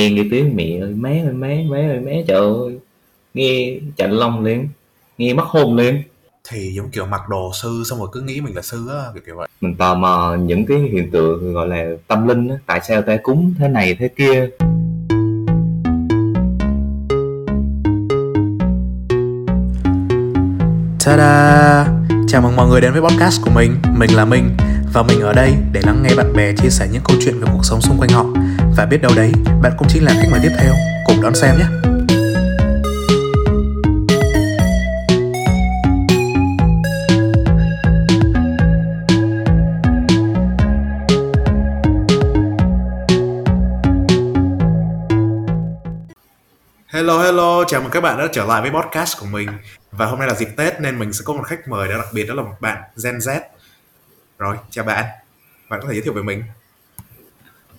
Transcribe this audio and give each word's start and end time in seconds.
nghe 0.00 0.16
cái 0.16 0.28
tiếng 0.30 0.56
mẹ 0.56 0.78
ơi 0.80 0.94
má 0.94 1.08
ơi 1.08 1.32
má 1.32 1.48
má 1.68 1.76
ơi 1.76 2.00
má 2.00 2.10
trời 2.26 2.38
ơi. 2.38 2.78
Nghe 3.34 3.78
chạnh 3.96 4.12
lòng 4.12 4.44
liền 4.44 4.68
nghe 5.18 5.34
mất 5.34 5.44
hồn 5.46 5.76
liền. 5.76 6.02
Thì 6.48 6.72
giống 6.72 6.90
kiểu 6.90 7.06
mặc 7.06 7.20
đồ 7.28 7.50
sư 7.62 7.82
xong 7.90 7.98
rồi 7.98 8.08
cứ 8.12 8.20
nghĩ 8.20 8.40
mình 8.40 8.56
là 8.56 8.62
sư 8.62 8.88
á 8.88 9.04
kiểu 9.14 9.22
kiểu 9.26 9.36
vậy. 9.36 9.48
Mình 9.60 9.74
tò 9.74 9.94
mò 9.94 10.36
những 10.40 10.66
cái 10.66 10.78
hiện 10.78 11.10
tượng 11.10 11.54
gọi 11.54 11.68
là 11.68 11.84
tâm 12.08 12.28
linh 12.28 12.48
á 12.48 12.56
tại 12.66 12.80
sao 12.88 13.02
ta 13.02 13.16
cúng 13.22 13.54
thế 13.58 13.68
này 13.68 13.96
thế 13.98 14.08
kia. 14.08 14.48
Ta-da! 21.04 21.86
Chào 22.28 22.42
mừng 22.42 22.56
mọi 22.56 22.68
người 22.68 22.80
đến 22.80 22.92
với 22.92 23.02
podcast 23.02 23.42
của 23.44 23.50
mình, 23.50 23.76
mình 23.96 24.10
là 24.16 24.24
Minh 24.24 24.50
Và 24.92 25.02
mình 25.02 25.20
ở 25.20 25.32
đây 25.32 25.52
để 25.72 25.80
lắng 25.84 26.02
nghe 26.02 26.14
bạn 26.16 26.32
bè 26.36 26.52
chia 26.52 26.68
sẻ 26.70 26.88
những 26.92 27.02
câu 27.04 27.16
chuyện 27.24 27.40
về 27.40 27.48
cuộc 27.52 27.64
sống 27.64 27.80
xung 27.80 27.98
quanh 27.98 28.10
họ 28.10 28.24
và 28.76 28.86
biết 28.86 29.02
đâu 29.02 29.12
đấy, 29.16 29.32
bạn 29.62 29.72
cũng 29.78 29.88
chính 29.88 30.04
là 30.04 30.12
khách 30.12 30.28
mời 30.30 30.40
tiếp 30.42 30.52
theo. 30.58 30.74
Cùng 31.06 31.22
đón 31.22 31.34
xem 31.34 31.58
nhé! 31.58 31.64
Hello 46.86 47.22
hello, 47.22 47.64
chào 47.64 47.80
mừng 47.80 47.90
các 47.90 48.00
bạn 48.00 48.18
đã 48.18 48.28
trở 48.32 48.44
lại 48.44 48.62
với 48.62 48.70
podcast 48.70 49.20
của 49.20 49.26
mình. 49.26 49.48
Và 49.92 50.06
hôm 50.06 50.18
nay 50.18 50.28
là 50.28 50.34
dịp 50.34 50.48
Tết 50.56 50.80
nên 50.80 50.98
mình 50.98 51.12
sẽ 51.12 51.22
có 51.24 51.32
một 51.32 51.42
khách 51.46 51.68
mời 51.68 51.88
đó 51.88 51.96
đặc 51.98 52.08
biệt 52.12 52.24
đó 52.24 52.34
là 52.34 52.42
một 52.42 52.56
bạn 52.60 52.82
Gen 53.04 53.18
Z. 53.18 53.40
Rồi, 54.38 54.56
chào 54.70 54.84
bạn. 54.84 55.04
Bạn 55.68 55.80
có 55.82 55.88
thể 55.88 55.94
giới 55.94 56.02
thiệu 56.02 56.12
về 56.12 56.22
mình 56.22 56.42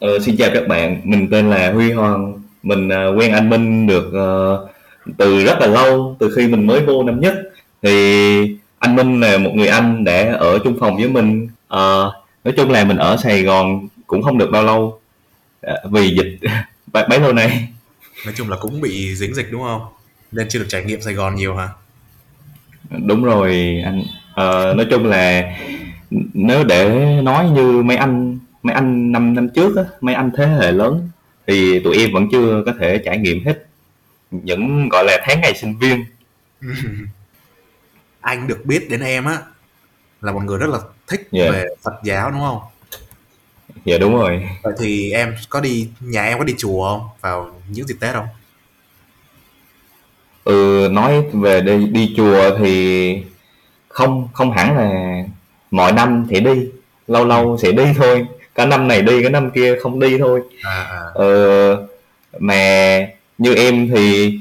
ờ, 0.01 0.19
Xin 0.19 0.37
chào 0.37 0.49
các 0.53 0.67
bạn, 0.67 1.01
mình 1.03 1.27
tên 1.31 1.49
là 1.49 1.71
Huy 1.71 1.91
Hoàng. 1.91 2.33
Mình 2.63 2.87
uh, 2.87 3.19
quen 3.19 3.31
anh 3.31 3.49
Minh 3.49 3.87
được 3.87 4.07
uh, 4.07 4.69
từ 5.17 5.45
rất 5.45 5.59
là 5.59 5.67
lâu, 5.67 6.15
từ 6.19 6.33
khi 6.35 6.47
mình 6.47 6.67
mới 6.67 6.79
vô 6.79 7.03
năm 7.03 7.19
nhất. 7.19 7.35
Thì 7.81 8.57
anh 8.79 8.95
Minh 8.95 9.19
là 9.19 9.37
một 9.37 9.51
người 9.53 9.67
anh 9.67 10.03
đã 10.03 10.33
ở 10.39 10.59
chung 10.59 10.77
phòng 10.79 10.95
với 10.95 11.09
mình. 11.09 11.43
Uh, 11.73 12.13
Nói 12.43 12.53
chung 12.57 12.71
là 12.71 12.85
mình 12.85 12.97
ở 12.97 13.17
Sài 13.23 13.43
Gòn 13.43 13.87
cũng 14.07 14.23
không 14.23 14.37
được 14.37 14.49
bao 14.51 14.63
lâu 14.63 14.99
uh, 15.67 15.91
Vì 15.91 16.15
dịch 16.15 16.49
bấy 17.09 17.19
lâu 17.19 17.33
nay. 17.33 17.67
Nói 18.25 18.33
chung 18.37 18.49
là 18.49 18.57
cũng 18.61 18.81
bị 18.81 19.15
dính 19.15 19.33
dịch 19.33 19.47
đúng 19.51 19.61
không? 19.61 19.81
Nên 20.31 20.47
chưa 20.49 20.59
được 20.59 20.65
trải 20.69 20.83
nghiệm 20.83 21.01
Sài 21.01 21.13
Gòn 21.13 21.35
nhiều 21.35 21.55
hả? 21.55 21.69
Đúng 23.05 23.23
rồi 23.23 23.81
anh. 23.85 24.03
Ờ, 24.33 24.73
nói 24.73 24.85
chung 24.89 25.05
là 25.05 25.55
nếu 26.33 26.63
để 26.63 26.89
nói 27.23 27.49
như 27.49 27.81
mấy 27.81 27.97
anh 27.97 28.39
mấy 28.63 28.73
anh 28.73 29.11
năm 29.11 29.33
năm 29.33 29.49
trước 29.49 29.75
á, 29.75 29.83
mấy 30.01 30.15
anh 30.15 30.31
thế 30.37 30.45
hệ 30.45 30.71
lớn 30.71 31.09
thì 31.47 31.79
tụi 31.83 31.97
em 31.97 32.09
vẫn 32.13 32.27
chưa 32.31 32.63
có 32.65 32.73
thể 32.79 33.01
trải 33.05 33.17
nghiệm 33.17 33.45
hết 33.45 33.65
những 34.31 34.89
gọi 34.89 35.03
là 35.05 35.17
tháng 35.23 35.41
ngày 35.41 35.53
sinh 35.55 35.77
viên. 35.77 36.05
Anh 38.21 38.47
được 38.47 38.65
biết 38.65 38.89
đến 38.89 38.99
em 38.99 39.25
á 39.25 39.37
là 40.21 40.31
một 40.31 40.43
người 40.43 40.57
rất 40.57 40.69
là 40.69 40.79
thích 41.07 41.27
yeah. 41.31 41.53
về 41.53 41.65
Phật 41.83 41.93
giáo 42.03 42.31
đúng 42.31 42.39
không? 42.39 42.59
Dạ 43.85 43.97
đúng 43.97 44.13
rồi. 44.13 44.49
Vậy 44.63 44.73
thì 44.79 45.11
em 45.11 45.35
có 45.49 45.59
đi 45.59 45.89
nhà 45.99 46.23
em 46.23 46.37
có 46.37 46.43
đi 46.43 46.53
chùa 46.57 46.89
không? 46.89 47.07
Vào 47.21 47.61
những 47.69 47.87
dịp 47.87 47.95
tết 47.99 48.13
không? 48.13 48.27
Ừ 50.43 50.87
nói 50.91 51.23
về 51.33 51.61
đi 51.61 51.87
đi 51.87 52.13
chùa 52.17 52.57
thì 52.57 53.23
không 53.87 54.27
không 54.33 54.51
hẳn 54.51 54.77
là 54.77 55.15
mọi 55.71 55.91
năm 55.91 56.25
thì 56.29 56.39
đi 56.39 56.69
lâu 57.07 57.25
lâu 57.25 57.57
sẽ 57.57 57.71
đi 57.71 57.83
thôi 57.95 58.25
cả 58.61 58.65
năm 58.65 58.87
này 58.87 59.01
đi 59.01 59.21
cái 59.21 59.31
năm 59.31 59.51
kia 59.51 59.75
không 59.81 59.99
đi 59.99 60.17
thôi. 60.17 60.41
À, 60.63 60.83
à. 60.83 61.01
Ờ, 61.13 61.87
mà 62.39 62.97
như 63.37 63.55
em 63.55 63.89
thì 63.93 64.33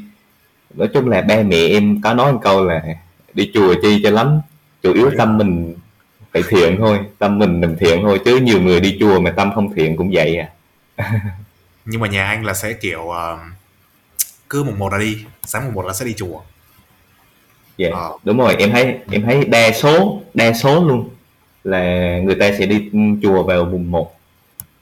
nói 0.74 0.88
chung 0.94 1.08
là 1.08 1.20
ba 1.20 1.42
mẹ 1.42 1.56
em 1.56 2.00
có 2.00 2.14
nói 2.14 2.32
một 2.32 2.40
câu 2.42 2.64
là 2.64 2.82
đi 3.34 3.50
chùa 3.54 3.74
chi 3.82 4.00
cho 4.04 4.10
lắm 4.10 4.40
chủ 4.82 4.92
yếu 4.92 5.10
tâm 5.18 5.38
mình 5.38 5.74
phải 6.32 6.42
thiện 6.48 6.76
thôi 6.78 6.98
tâm 7.18 7.38
mình 7.38 7.60
mình 7.60 7.76
thiện 7.80 8.02
thôi 8.02 8.20
chứ 8.24 8.36
nhiều 8.36 8.60
người 8.60 8.80
đi 8.80 8.96
chùa 9.00 9.20
mà 9.20 9.30
tâm 9.30 9.52
không 9.54 9.74
thiện 9.74 9.96
cũng 9.96 10.10
vậy 10.12 10.36
à. 10.36 10.48
Nhưng 11.84 12.00
mà 12.00 12.08
nhà 12.08 12.26
anh 12.26 12.44
là 12.44 12.54
sẽ 12.54 12.72
kiểu 12.72 13.00
uh, 13.00 13.40
cứ 14.50 14.62
mùng 14.62 14.78
một 14.78 14.92
là 14.92 14.98
đi 14.98 15.18
sáng 15.44 15.64
mùng 15.64 15.74
một 15.74 15.86
là 15.86 15.92
sẽ 15.92 16.04
đi 16.04 16.14
chùa. 16.14 16.40
Dạ 17.76 17.88
yeah, 17.88 17.98
ờ. 17.98 18.10
đúng 18.24 18.38
rồi 18.38 18.56
em 18.58 18.72
thấy 18.72 18.98
em 19.10 19.22
thấy 19.22 19.44
đa 19.44 19.72
số 19.72 20.20
đa 20.34 20.52
số 20.52 20.84
luôn 20.84 21.08
là 21.64 22.18
người 22.18 22.34
ta 22.34 22.50
sẽ 22.58 22.66
đi 22.66 22.90
chùa 23.22 23.42
vào 23.42 23.64
mùng 23.64 23.90
một 23.90 24.20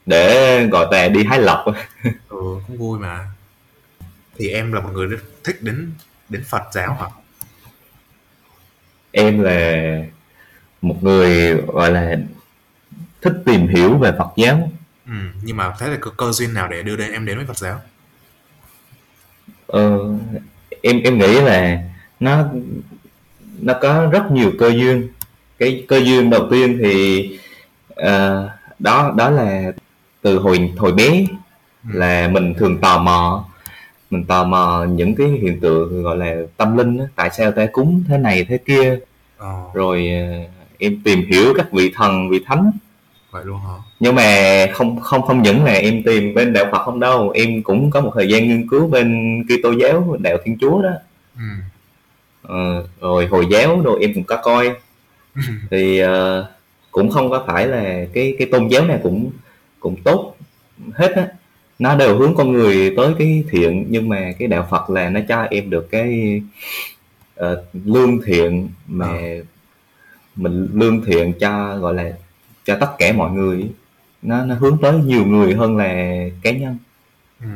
để 0.05 0.65
gọi 0.65 0.87
là 0.91 1.07
đi 1.07 1.23
hái 1.23 1.39
lộc. 1.39 1.65
Ừ 2.29 2.59
cũng 2.67 2.77
vui 2.77 2.99
mà. 2.99 3.27
Thì 4.37 4.49
em 4.49 4.73
là 4.73 4.81
một 4.81 4.89
người 4.93 5.05
rất 5.05 5.19
thích 5.43 5.57
đến 5.61 5.91
đến 6.29 6.43
Phật 6.49 6.63
giáo 6.71 6.93
hả? 6.93 7.07
Em 9.11 9.41
là 9.41 10.01
một 10.81 11.03
người 11.03 11.53
gọi 11.53 11.91
là 11.91 12.15
thích 13.21 13.33
tìm 13.45 13.67
hiểu 13.67 13.97
về 13.97 14.11
Phật 14.17 14.29
giáo. 14.37 14.71
Ừ, 15.05 15.13
nhưng 15.43 15.57
mà 15.57 15.73
thế 15.79 15.87
là 15.87 15.97
cơ, 16.01 16.11
cơ 16.17 16.31
duyên 16.31 16.53
nào 16.53 16.67
để 16.67 16.83
đưa 16.83 16.95
đến 16.95 17.11
em 17.11 17.25
đến 17.25 17.37
với 17.37 17.45
Phật 17.45 17.57
giáo? 17.57 17.81
Ờ, 19.67 19.99
em 20.81 21.01
em 21.03 21.17
nghĩ 21.17 21.41
là 21.41 21.83
nó 22.19 22.45
nó 23.59 23.73
có 23.81 24.09
rất 24.11 24.31
nhiều 24.31 24.51
cơ 24.59 24.69
duyên 24.69 25.07
cái 25.59 25.85
cơ 25.87 25.97
duyên 25.97 26.29
đầu 26.29 26.47
tiên 26.51 26.77
thì 26.81 27.23
uh, 27.91 28.49
đó 28.79 29.13
đó 29.17 29.29
là 29.29 29.71
từ 30.21 30.39
hồi 30.39 30.73
hồi 30.77 30.91
bé 30.91 31.25
ừ. 31.93 31.99
là 31.99 32.27
mình 32.27 32.53
thường 32.53 32.77
tò 32.77 32.99
mò 32.99 33.45
mình 34.09 34.23
tò 34.23 34.43
mò 34.43 34.85
những 34.89 35.15
cái 35.15 35.27
hiện 35.27 35.59
tượng 35.59 36.03
gọi 36.03 36.17
là 36.17 36.35
tâm 36.57 36.77
linh 36.77 36.97
đó. 36.97 37.05
tại 37.15 37.29
sao 37.37 37.51
ta 37.51 37.65
cúng 37.65 38.03
thế 38.07 38.17
này 38.17 38.45
thế 38.49 38.57
kia 38.57 38.99
oh. 39.43 39.73
rồi 39.73 40.09
uh, 40.43 40.49
em 40.79 41.01
tìm 41.03 41.25
hiểu 41.31 41.53
các 41.57 41.71
vị 41.71 41.91
thần 41.95 42.29
vị 42.29 42.39
thánh 42.45 42.71
vậy 43.31 43.45
luôn 43.45 43.59
hả 43.59 43.75
nhưng 43.99 44.15
mà 44.15 44.67
không 44.73 44.99
không 44.99 45.21
không 45.21 45.41
những 45.41 45.63
là 45.63 45.73
em 45.73 46.03
tìm 46.03 46.33
bên 46.33 46.53
đạo 46.53 46.65
Phật 46.71 46.83
không 46.85 46.99
đâu 46.99 47.29
em 47.29 47.63
cũng 47.63 47.91
có 47.91 48.01
một 48.01 48.11
thời 48.15 48.29
gian 48.29 48.47
nghiên 48.47 48.69
cứu 48.69 48.87
bên 48.87 49.39
Kitô 49.43 49.71
giáo 49.71 50.15
đạo 50.19 50.37
Thiên 50.45 50.57
Chúa 50.61 50.81
đó 50.81 50.89
ừ. 51.35 51.43
ờ, 52.41 52.87
rồi 53.01 53.27
hồi 53.27 53.47
giáo 53.51 53.81
rồi 53.81 53.97
em 54.01 54.13
cũng 54.13 54.23
có 54.23 54.35
coi 54.35 54.75
thì 55.71 56.03
uh, 56.03 56.09
cũng 56.91 57.09
không 57.09 57.29
có 57.29 57.43
phải 57.47 57.67
là 57.67 58.05
cái 58.13 58.35
cái 58.39 58.47
tôn 58.51 58.67
giáo 58.67 58.85
này 58.85 58.99
cũng 59.03 59.31
cũng 59.79 59.95
tốt 60.03 60.35
hết 60.93 61.11
á. 61.15 61.27
Nó 61.79 61.95
đều 61.95 62.17
hướng 62.17 62.35
con 62.35 62.51
người 62.51 62.93
tới 62.97 63.13
cái 63.19 63.43
thiện 63.49 63.85
nhưng 63.89 64.09
mà 64.09 64.31
cái 64.39 64.47
đạo 64.47 64.67
Phật 64.71 64.89
là 64.89 65.09
nó 65.09 65.19
cho 65.27 65.41
em 65.41 65.69
được 65.69 65.87
cái 65.91 66.41
uh, 67.39 67.59
lương 67.73 68.21
thiện 68.21 68.69
mà 68.87 69.07
à. 69.07 69.37
mình 70.35 70.69
lương 70.73 71.01
thiện 71.05 71.33
cho 71.39 71.77
gọi 71.77 71.93
là 71.93 72.11
cho 72.63 72.77
tất 72.79 72.91
cả 72.97 73.13
mọi 73.13 73.31
người 73.31 73.71
nó 74.21 74.45
nó 74.45 74.55
hướng 74.55 74.77
tới 74.81 74.99
nhiều 74.99 75.25
người 75.25 75.53
hơn 75.53 75.77
là 75.77 76.15
cá 76.41 76.51
nhân. 76.51 76.77
Ừ. 77.41 77.47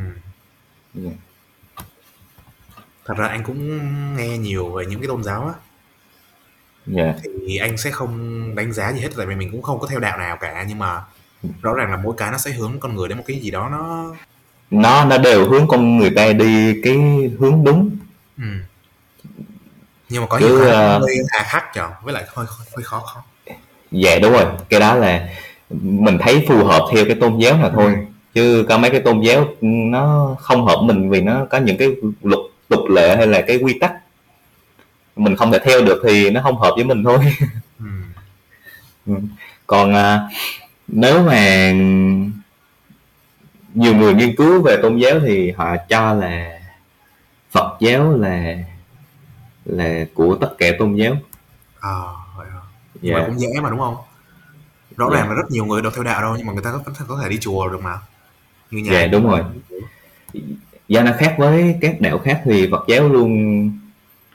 yeah. 1.04 1.16
thật 3.06 3.14
ra 3.18 3.28
anh 3.28 3.44
cũng 3.44 3.80
nghe 4.18 4.38
nhiều 4.38 4.70
về 4.70 4.86
những 4.86 5.00
cái 5.00 5.08
tôn 5.08 5.24
giáo 5.24 5.48
á 5.48 5.54
yeah. 6.96 7.16
thì 7.48 7.58
anh 7.58 7.78
sẽ 7.78 7.92
không 7.92 8.56
đánh 8.56 8.74
giá 8.74 8.94
gì 8.94 9.00
hết 9.00 9.10
tại 9.18 9.26
vì 9.26 9.36
mình 9.36 9.52
cũng 9.52 9.62
không 9.62 9.80
có 9.80 9.88
theo 9.88 10.00
đạo 10.00 10.18
nào 10.18 10.38
cả 10.38 10.66
nhưng 10.68 10.80
mà 10.80 11.02
rõ 11.62 11.74
ràng 11.74 11.92
là 11.92 11.98
mỗi 12.04 12.14
cái 12.18 12.32
nó 12.32 12.38
sẽ 12.38 12.52
hướng 12.52 12.80
con 12.80 12.96
người 12.96 13.10
đến 13.10 13.18
một 13.18 13.24
cái 13.28 13.40
gì 13.40 13.52
đó 13.52 13.70
nó 13.72 14.14
nó 14.72 15.06
nó 15.06 15.18
đều 15.18 15.50
hướng 15.50 15.68
con 15.68 15.98
người 15.98 16.10
ta 16.10 16.34
đi 16.34 16.82
cái 16.84 16.96
hướng 17.40 17.64
đúng. 17.64 17.90
Ừ. 18.38 18.44
Nhưng 20.10 20.22
mà 20.22 20.28
có 20.28 20.40
Chứ, 20.40 20.48
nhiều 20.48 20.60
cái 20.60 20.96
uh, 20.96 21.02
hơi 21.02 21.18
hà 21.30 21.44
khắc 21.44 21.64
với 22.04 22.14
lại 22.14 22.24
hơi 22.28 22.46
hơi 22.76 22.84
khó 22.84 23.00
khó 23.00 23.24
dạ 23.92 24.20
đúng 24.20 24.34
rồi. 24.34 24.46
Cái 24.70 24.80
đó 24.80 24.96
là 24.96 25.30
mình 25.82 26.18
thấy 26.22 26.46
phù 26.48 26.64
hợp 26.64 26.82
theo 26.94 27.06
cái 27.06 27.16
tôn 27.16 27.38
giáo 27.38 27.58
nào 27.58 27.72
thôi. 27.76 27.94
Ừ. 27.96 28.02
chứ 28.34 28.66
có 28.70 28.78
mấy 28.78 28.92
cái 28.92 29.02
tôn 29.02 29.22
giáo 29.22 29.48
nó 29.62 30.36
không 30.40 30.66
hợp 30.66 30.80
mình 30.84 31.10
vì 31.10 31.22
nó 31.22 31.46
có 31.50 31.58
những 31.58 31.78
cái 31.78 31.90
luật 32.24 32.40
tục 32.70 32.90
lệ 32.90 33.16
hay 33.16 33.28
là 33.28 33.42
cái 33.42 33.58
quy 33.58 33.80
tắc 33.80 33.92
mình 35.16 35.36
không 35.36 35.52
thể 35.52 35.60
theo 35.64 35.82
được 35.82 36.02
thì 36.08 36.30
nó 36.30 36.42
không 36.42 36.58
hợp 36.58 36.72
với 36.76 36.84
mình 36.84 37.04
thôi 37.04 37.18
ừ. 37.80 37.86
ừ. 39.08 39.14
còn 39.68 39.96
à, 39.96 40.30
nếu 40.88 41.24
mà 41.24 41.72
nhiều 43.74 43.96
người 43.96 44.14
nghiên 44.14 44.36
cứu 44.36 44.62
về 44.62 44.78
tôn 44.82 44.98
giáo 44.98 45.20
thì 45.20 45.52
họ 45.52 45.76
cho 45.90 46.14
là 46.14 46.60
Phật 47.52 47.78
giáo 47.80 48.18
là 48.18 48.56
là 49.66 50.06
của 50.14 50.36
tất 50.42 50.56
cả 50.58 50.68
tôn 50.80 50.96
giáo 50.96 51.18
à 51.80 51.92
vậy 52.36 52.48
à. 53.12 53.20
mà 53.20 53.26
cũng 53.26 53.40
dễ 53.40 53.48
mà 53.62 53.70
đúng 53.70 53.80
không 53.80 53.96
rõ 54.98 55.10
yeah. 55.10 55.20
ràng 55.20 55.30
là 55.30 55.36
rất 55.36 55.52
nhiều 55.52 55.66
người 55.66 55.82
đâu 55.82 55.92
theo 55.96 56.04
đạo 56.04 56.22
đâu 56.22 56.36
nhưng 56.38 56.48
mà 56.48 56.54
người 56.54 56.64
ta 56.64 56.72
có, 56.72 57.06
có 57.08 57.20
thể 57.24 57.30
đi 57.30 57.38
chùa 57.42 57.70
được 57.70 57.82
mà 57.84 58.00
như 58.72 58.84
nhà 58.84 58.92
dạ 58.92 59.08
đúng 59.08 59.30
rồi 59.30 59.42
do 60.88 61.02
nó 61.04 61.12
khác 61.18 61.36
với 61.38 61.78
các 61.82 62.02
đạo 62.02 62.20
khác 62.20 62.42
thì 62.46 62.68
Phật 62.72 62.86
giáo 62.88 63.10
luôn 63.10 63.72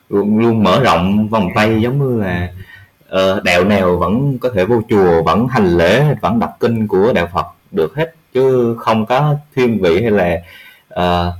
luôn, 0.08 0.38
luôn 0.38 0.62
mở 0.62 0.80
rộng 0.80 1.28
vòng 1.28 1.48
tay 1.54 1.80
giống 1.80 1.98
như 1.98 2.22
là 2.22 2.52
uh, 3.08 3.42
đạo 3.44 3.64
nào 3.64 3.96
vẫn 3.96 4.38
có 4.38 4.50
thể 4.54 4.64
vô 4.64 4.82
chùa 4.88 5.22
vẫn 5.22 5.48
hành 5.48 5.76
lễ 5.76 6.14
vẫn 6.20 6.38
đọc 6.38 6.56
kinh 6.60 6.88
của 6.88 7.12
đạo 7.12 7.28
Phật 7.32 7.46
được 7.70 7.94
hết. 7.96 8.14
Chứ 8.32 8.76
không 8.78 9.06
có 9.06 9.36
thiên 9.54 9.82
vị 9.82 10.02
hay 10.02 10.10
là 10.10 10.36
uh, 10.94 11.34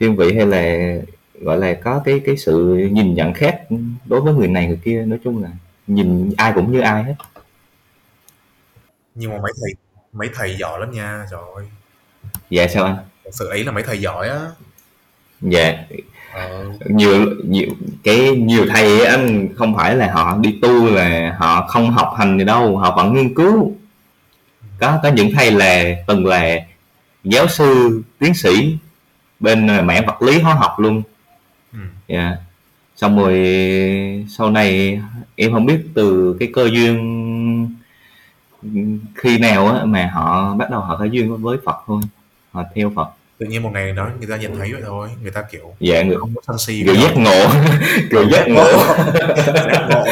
thiên 0.00 0.16
vị 0.16 0.34
hay 0.34 0.46
là 0.46 0.94
gọi 1.40 1.58
là 1.58 1.74
có 1.74 2.02
cái 2.04 2.20
cái 2.26 2.36
sự 2.36 2.76
nhìn 2.92 3.14
nhận 3.14 3.34
khác 3.34 3.60
đối 4.04 4.20
với 4.20 4.34
người 4.34 4.48
này 4.48 4.66
người 4.66 4.80
kia. 4.84 5.04
Nói 5.06 5.18
chung 5.24 5.42
là 5.42 5.48
nhìn 5.86 6.32
ai 6.36 6.52
cũng 6.54 6.72
như 6.72 6.80
ai 6.80 7.04
hết. 7.04 7.14
Nhưng 9.14 9.30
mà 9.30 9.38
mấy 9.42 9.52
thầy 9.60 9.74
mấy 10.12 10.28
thầy 10.34 10.56
giỏi 10.58 10.80
lắm 10.80 10.92
nha 10.92 11.26
trời 11.30 11.40
ơi. 11.56 11.64
Dạ 12.50 12.68
sao 12.68 12.84
anh? 12.84 12.96
Thật 13.24 13.30
sự 13.32 13.48
ấy 13.48 13.64
là 13.64 13.72
mấy 13.72 13.82
thầy 13.82 14.00
giỏi 14.00 14.28
á. 14.28 14.40
Dạ. 15.40 15.84
Nhiều 16.88 17.26
nhiều 17.44 17.68
cái 18.02 18.36
nhiều 18.36 18.66
thầy 18.70 19.04
anh 19.04 19.48
không 19.54 19.76
phải 19.76 19.96
là 19.96 20.12
họ 20.12 20.38
đi 20.40 20.58
tu 20.62 20.86
là 20.86 21.36
họ 21.38 21.66
không 21.66 21.90
học 21.90 22.14
hành 22.18 22.38
gì 22.38 22.44
đâu 22.44 22.76
họ 22.76 22.96
vẫn 22.96 23.14
nghiên 23.14 23.34
cứu 23.34 23.72
có 24.80 24.98
có 25.02 25.08
những 25.08 25.32
thầy 25.34 25.50
là 25.50 25.84
từng 26.06 26.26
là 26.26 26.56
giáo 27.24 27.48
sư 27.48 28.02
tiến 28.18 28.34
sĩ 28.34 28.76
bên 29.40 29.66
mảng 29.66 30.06
vật 30.06 30.22
lý 30.22 30.40
hóa 30.40 30.54
học 30.54 30.78
luôn 30.78 31.02
ừ. 31.72 31.78
dạ 32.08 32.18
yeah. 32.18 32.38
xong 32.96 33.18
rồi 33.18 33.34
sau 34.28 34.50
này 34.50 35.00
em 35.36 35.52
không 35.52 35.66
biết 35.66 35.80
từ 35.94 36.36
cái 36.40 36.50
cơ 36.54 36.68
duyên 36.72 37.76
khi 39.14 39.38
nào 39.38 39.68
á 39.68 39.84
mà 39.84 40.10
họ 40.14 40.54
bắt 40.54 40.70
đầu 40.70 40.80
họ 40.80 40.96
có 40.96 41.04
duyên 41.04 41.36
với 41.36 41.58
Phật 41.64 41.76
thôi 41.86 42.02
họ 42.52 42.64
theo 42.74 42.92
Phật 42.96 43.08
tự 43.38 43.46
nhiên 43.46 43.62
một 43.62 43.70
ngày 43.72 43.92
đó 43.92 44.10
người 44.18 44.28
ta 44.28 44.36
nhìn 44.36 44.56
thấy 44.58 44.72
vậy 44.72 44.82
thôi 44.86 45.08
người 45.22 45.30
ta 45.30 45.42
kiểu 45.42 45.74
dạ 45.80 46.02
người 46.02 46.16
không 46.16 46.34
có 46.34 46.42
sân 46.46 46.58
si 46.58 46.82
người 46.86 46.96
giác 46.96 47.16
ngộ 47.16 47.48
người 48.10 48.26
giác 48.32 48.48
ngộ 48.48 48.64
giác 49.54 49.86
ngộ 49.90 50.04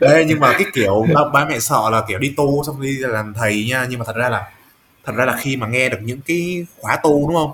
Ê, 0.00 0.24
nhưng 0.24 0.40
mà 0.40 0.52
cái 0.52 0.64
kiểu 0.74 1.06
ba, 1.14 1.20
ba 1.32 1.44
mẹ 1.44 1.58
sợ 1.60 1.90
là 1.90 2.04
kiểu 2.08 2.18
đi 2.18 2.34
tu 2.36 2.64
xong 2.64 2.82
đi 2.82 2.98
làm 2.98 3.34
thầy 3.34 3.66
nha 3.68 3.86
nhưng 3.90 3.98
mà 3.98 4.04
thật 4.04 4.16
ra 4.16 4.28
là 4.28 4.50
thật 5.04 5.12
ra 5.16 5.24
là 5.24 5.36
khi 5.40 5.56
mà 5.56 5.66
nghe 5.66 5.88
được 5.88 5.98
những 6.02 6.20
cái 6.26 6.66
khóa 6.80 6.96
tu 7.02 7.28
đúng 7.28 7.36
không 7.36 7.52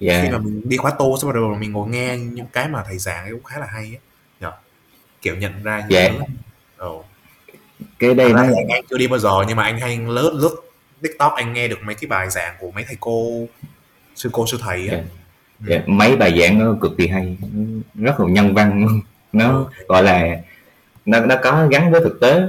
yeah. 0.00 0.22
khi 0.24 0.30
mà 0.30 0.38
mình 0.38 0.62
đi 0.64 0.76
khóa 0.76 0.90
tu 0.98 1.16
xong 1.16 1.30
rồi 1.30 1.56
mình 1.58 1.72
ngồi 1.72 1.88
nghe 1.88 2.16
những 2.16 2.46
cái 2.52 2.68
mà 2.68 2.82
thầy 2.86 2.98
giảng 2.98 3.30
cũng 3.30 3.44
khá 3.44 3.58
là 3.58 3.66
hay 3.66 3.84
ấy. 3.84 3.98
Nhờ? 4.40 4.52
kiểu 5.22 5.36
nhận 5.36 5.62
ra 5.62 5.86
những 5.88 5.98
yeah. 5.98 6.12
Oh. 6.86 7.04
cái 7.98 8.14
đây 8.14 8.32
nó 8.32 8.42
anh 8.42 8.84
chưa 8.90 8.98
đi 8.98 9.06
bao 9.06 9.18
giờ 9.18 9.30
nhưng 9.48 9.56
mà 9.56 9.62
anh 9.62 9.80
hay 9.80 9.98
lướt 10.06 10.32
lướt 10.34 10.69
tiktok 11.02 11.32
anh 11.36 11.52
nghe 11.52 11.68
được 11.68 11.78
mấy 11.82 11.94
cái 11.94 12.08
bài 12.08 12.30
giảng 12.30 12.54
của 12.60 12.70
mấy 12.70 12.84
thầy 12.84 12.96
cô 13.00 13.46
sư 14.14 14.30
cô 14.32 14.46
sư 14.46 14.58
thầy 14.60 14.88
á 14.88 14.94
yeah. 14.94 15.06
yeah. 15.68 15.88
mấy 15.88 16.16
bài 16.16 16.40
giảng 16.40 16.58
nó 16.58 16.76
cực 16.80 16.92
kỳ 16.98 17.08
hay 17.08 17.36
rất 17.94 18.20
là 18.20 18.26
nhân 18.28 18.54
văn 18.54 19.00
nó 19.32 19.52
ừ. 19.52 19.64
gọi 19.88 20.02
là 20.02 20.36
nó 21.04 21.20
nó 21.20 21.36
có 21.42 21.66
gắn 21.70 21.92
với 21.92 22.00
thực 22.00 22.20
tế 22.20 22.42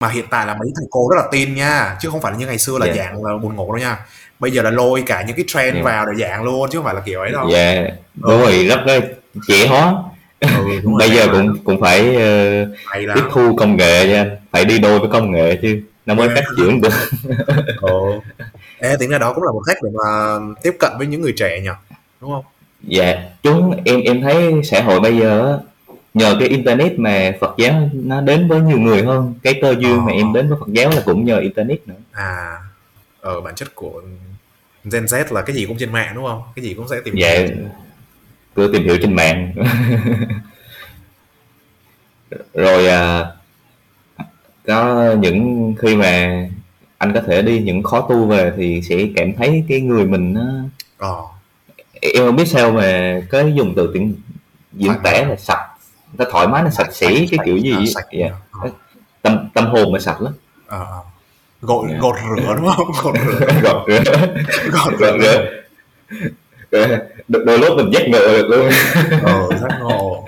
mà 0.00 0.08
hiện 0.08 0.24
tại 0.30 0.46
là 0.46 0.54
mấy 0.54 0.68
thầy 0.76 0.86
cô 0.90 1.08
rất 1.10 1.16
là 1.22 1.28
tin 1.32 1.54
nha 1.54 1.96
chứ 2.00 2.10
không 2.10 2.20
phải 2.20 2.32
là 2.32 2.38
như 2.38 2.46
ngày 2.46 2.58
xưa 2.58 2.78
là 2.78 2.86
yeah. 2.86 2.98
dạng 2.98 3.24
là 3.24 3.36
buồn 3.36 3.56
ngủ 3.56 3.72
đâu 3.72 3.80
nha 3.80 3.98
bây 4.38 4.50
giờ 4.50 4.62
là 4.62 4.70
lôi 4.70 5.02
cả 5.06 5.22
những 5.26 5.36
cái 5.36 5.44
trend 5.48 5.74
yeah. 5.74 5.84
vào 5.84 6.06
để 6.06 6.12
dạng 6.24 6.44
luôn 6.44 6.68
chứ 6.70 6.78
không 6.78 6.84
phải 6.84 6.94
là 6.94 7.00
kiểu 7.00 7.20
ấy 7.20 7.32
đâu 7.32 7.48
dạ 7.50 7.72
yeah. 7.72 7.92
đúng 8.14 8.30
ừ. 8.30 8.42
rồi 8.42 8.66
rất 8.66 8.80
là 8.86 9.00
trẻ 9.48 9.66
hóa 9.66 9.94
ừ, 10.40 10.48
bây 10.98 11.10
giờ 11.10 11.28
cũng 11.32 11.64
cũng 11.64 11.80
phải 11.80 12.08
uh, 12.08 13.14
tiếp 13.14 13.22
thu 13.32 13.56
công 13.56 13.76
nghệ 13.76 14.06
nha 14.08 14.26
phải 14.52 14.64
đi 14.64 14.78
đôi 14.78 14.98
với 14.98 15.08
công 15.12 15.32
nghệ 15.32 15.58
chứ 15.62 15.82
nó 16.06 16.14
mới 16.14 16.28
phát 16.28 16.44
triển 16.56 16.80
được. 16.80 16.92
Ồ. 17.80 18.22
Ê, 18.78 18.96
tính 18.96 19.10
ra 19.10 19.18
đó 19.18 19.32
cũng 19.34 19.44
là 19.44 19.52
một 19.52 19.62
cách 19.66 19.76
để 19.82 19.90
mà 19.94 20.38
tiếp 20.62 20.76
cận 20.78 20.92
với 20.98 21.06
những 21.06 21.20
người 21.20 21.32
trẻ 21.36 21.60
nhỉ? 21.60 21.70
Đúng 22.20 22.30
không? 22.30 22.44
Dạ 22.82 23.22
chúng 23.42 23.82
em 23.84 24.00
em 24.00 24.22
thấy 24.22 24.60
xã 24.64 24.82
hội 24.82 25.00
bây 25.00 25.18
giờ 25.18 25.58
nhờ 26.14 26.36
cái 26.38 26.48
internet 26.48 26.98
mà 26.98 27.32
Phật 27.40 27.54
giáo 27.58 27.90
nó 27.92 28.20
đến 28.20 28.48
với 28.48 28.60
nhiều 28.60 28.78
người 28.78 29.02
hơn. 29.02 29.34
Cái 29.42 29.58
cơ 29.62 29.74
duyên 29.78 29.98
ờ. 29.98 30.00
mà 30.00 30.12
em 30.12 30.32
đến 30.32 30.48
với 30.48 30.58
Phật 30.60 30.68
giáo 30.68 30.90
là 30.90 31.02
cũng 31.04 31.24
nhờ 31.24 31.38
internet 31.38 31.88
nữa. 31.88 31.94
À 32.12 32.58
ở 33.20 33.40
bản 33.40 33.54
chất 33.54 33.74
của 33.74 34.02
Gen 34.84 35.04
Z 35.04 35.24
là 35.30 35.42
cái 35.42 35.56
gì 35.56 35.66
cũng 35.66 35.78
trên 35.78 35.92
mạng 35.92 36.12
đúng 36.14 36.24
không? 36.24 36.42
Cái 36.56 36.64
gì 36.64 36.74
cũng 36.74 36.88
sẽ 36.88 36.96
tìm 37.04 37.14
dạ 37.16 37.46
cứ 38.54 38.70
tìm 38.72 38.82
hiểu 38.82 38.98
trên 39.02 39.16
mạng. 39.16 39.54
Rồi 42.54 42.86
à, 42.86 43.31
có 44.66 45.12
những 45.20 45.74
khi 45.78 45.96
mà 45.96 46.44
anh 46.98 47.12
có 47.14 47.20
thể 47.26 47.42
đi 47.42 47.62
những 47.62 47.82
khó 47.82 48.06
tu 48.08 48.26
về 48.26 48.52
thì 48.56 48.82
sẽ 48.82 48.96
cảm 49.16 49.32
thấy 49.32 49.64
cái 49.68 49.80
người 49.80 50.06
mình 50.06 50.34
nó 50.34 50.42
ờ. 50.98 51.16
em 52.00 52.26
không 52.26 52.36
biết 52.36 52.48
sao 52.48 52.72
mà 52.72 53.20
cái 53.30 53.52
dùng 53.54 53.72
từ 53.76 53.90
tiếng 53.94 54.14
diễn 54.72 54.92
tả 55.04 55.12
là 55.12 55.36
sạch. 55.36 55.68
Ta 56.16 56.24
thoải 56.30 56.48
mái 56.48 56.62
nó 56.62 56.70
sạch 56.70 56.88
sẽ 56.92 57.06
cái 57.06 57.38
kiểu 57.44 57.56
gì 57.56 57.72
à, 57.72 57.84
sạch, 57.94 58.06
yeah. 58.10 58.32
Dạ. 58.64 58.70
tâm 59.22 59.48
tâm 59.54 59.66
hồn 59.66 59.92
mà 59.92 59.98
sạch 59.98 60.22
lắm. 60.22 60.32
À, 60.68 60.78
gột 61.62 61.88
yeah. 61.88 62.02
gột 62.02 62.14
rửa 62.38 62.54
đúng 62.54 62.68
không? 62.76 62.92
Gột 63.02 63.14
rửa. 63.26 63.46
Gột 63.62 63.82
rửa. 63.88 64.02
Gột 64.72 64.94
rửa, 65.00 65.18
rửa. 66.70 66.98
đôi 67.28 67.58
lúc 67.58 67.76
mình 67.76 67.90
giác 67.92 68.08
ngộ 68.08 68.18
được 68.18 68.48
luôn. 68.48 68.70
Ờ 69.22 69.48
giác 69.60 69.78
ngộ 69.80 70.26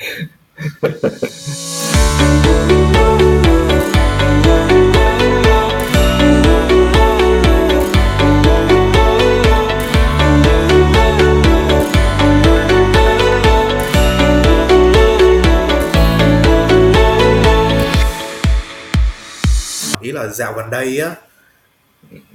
dạo 20.34 20.52
gần 20.52 20.70
đây 20.70 20.98
á 21.00 21.14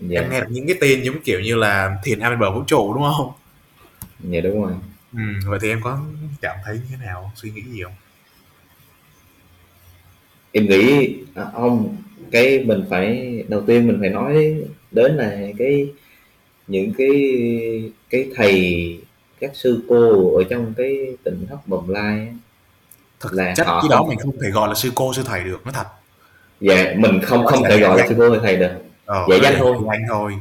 dạ. 0.02 0.22
em 0.22 0.32
nghe 0.32 0.42
được 0.42 0.48
những 0.50 0.68
cái 0.68 0.78
tên 0.82 1.04
giống 1.04 1.22
kiểu 1.22 1.40
như 1.40 1.56
là 1.56 1.98
thiền 2.04 2.20
am 2.20 2.32
bên 2.32 2.40
bờ 2.40 2.52
vũ 2.52 2.64
trụ 2.68 2.94
đúng 2.94 3.04
không? 3.18 3.32
Dạ 4.20 4.42
đúng 4.42 4.64
rồi. 4.64 4.74
Ừ, 5.14 5.20
vậy 5.46 5.60
thì 5.62 5.70
em 5.70 5.82
có 5.84 6.00
cảm 6.42 6.58
thấy 6.66 6.76
như 6.76 6.82
thế 6.90 7.06
nào? 7.06 7.32
Suy 7.36 7.52
nghĩ 7.52 7.62
gì 7.62 7.84
không? 7.84 7.94
Em 10.52 10.66
nghĩ 10.66 11.16
à, 11.36 11.46
không 11.54 11.98
cái 12.32 12.64
mình 12.64 12.86
phải 12.90 13.34
đầu 13.48 13.62
tiên 13.62 13.88
mình 13.88 13.98
phải 14.00 14.10
nói 14.10 14.56
đến 14.92 15.16
là 15.16 15.38
cái 15.58 15.88
những 16.68 16.94
cái 16.98 17.12
cái 18.10 18.30
thầy 18.36 19.00
các 19.40 19.52
sư 19.54 19.84
cô 19.90 20.36
ở 20.38 20.44
trong 20.50 20.74
cái 20.78 20.98
tỉnh 21.24 21.46
thất 21.50 21.68
bồng 21.68 21.90
lai 21.90 22.34
thực 23.20 23.34
là 23.34 23.54
chất 23.56 23.68
họ 23.68 23.82
cái 23.82 23.90
đó 23.90 24.06
mình 24.10 24.20
không 24.20 24.38
thể 24.42 24.50
gọi 24.50 24.68
là 24.68 24.74
sư 24.74 24.92
cô 24.96 25.14
sư 25.14 25.24
thầy 25.26 25.44
được 25.44 25.66
nó 25.66 25.72
thật 25.72 25.86
dạ 26.62 26.94
mình 26.98 27.20
không 27.24 27.46
không 27.46 27.64
thể 27.64 27.80
gọi 27.80 27.98
là 27.98 28.08
sư 28.08 28.16
cô 28.18 28.40
thầy 28.40 28.56
được. 28.56 28.72
Ờ, 29.06 29.26
dễ 29.30 29.40
danh 29.44 29.54
thôi. 29.58 29.76
anh 29.90 30.02
thôi. 30.10 30.34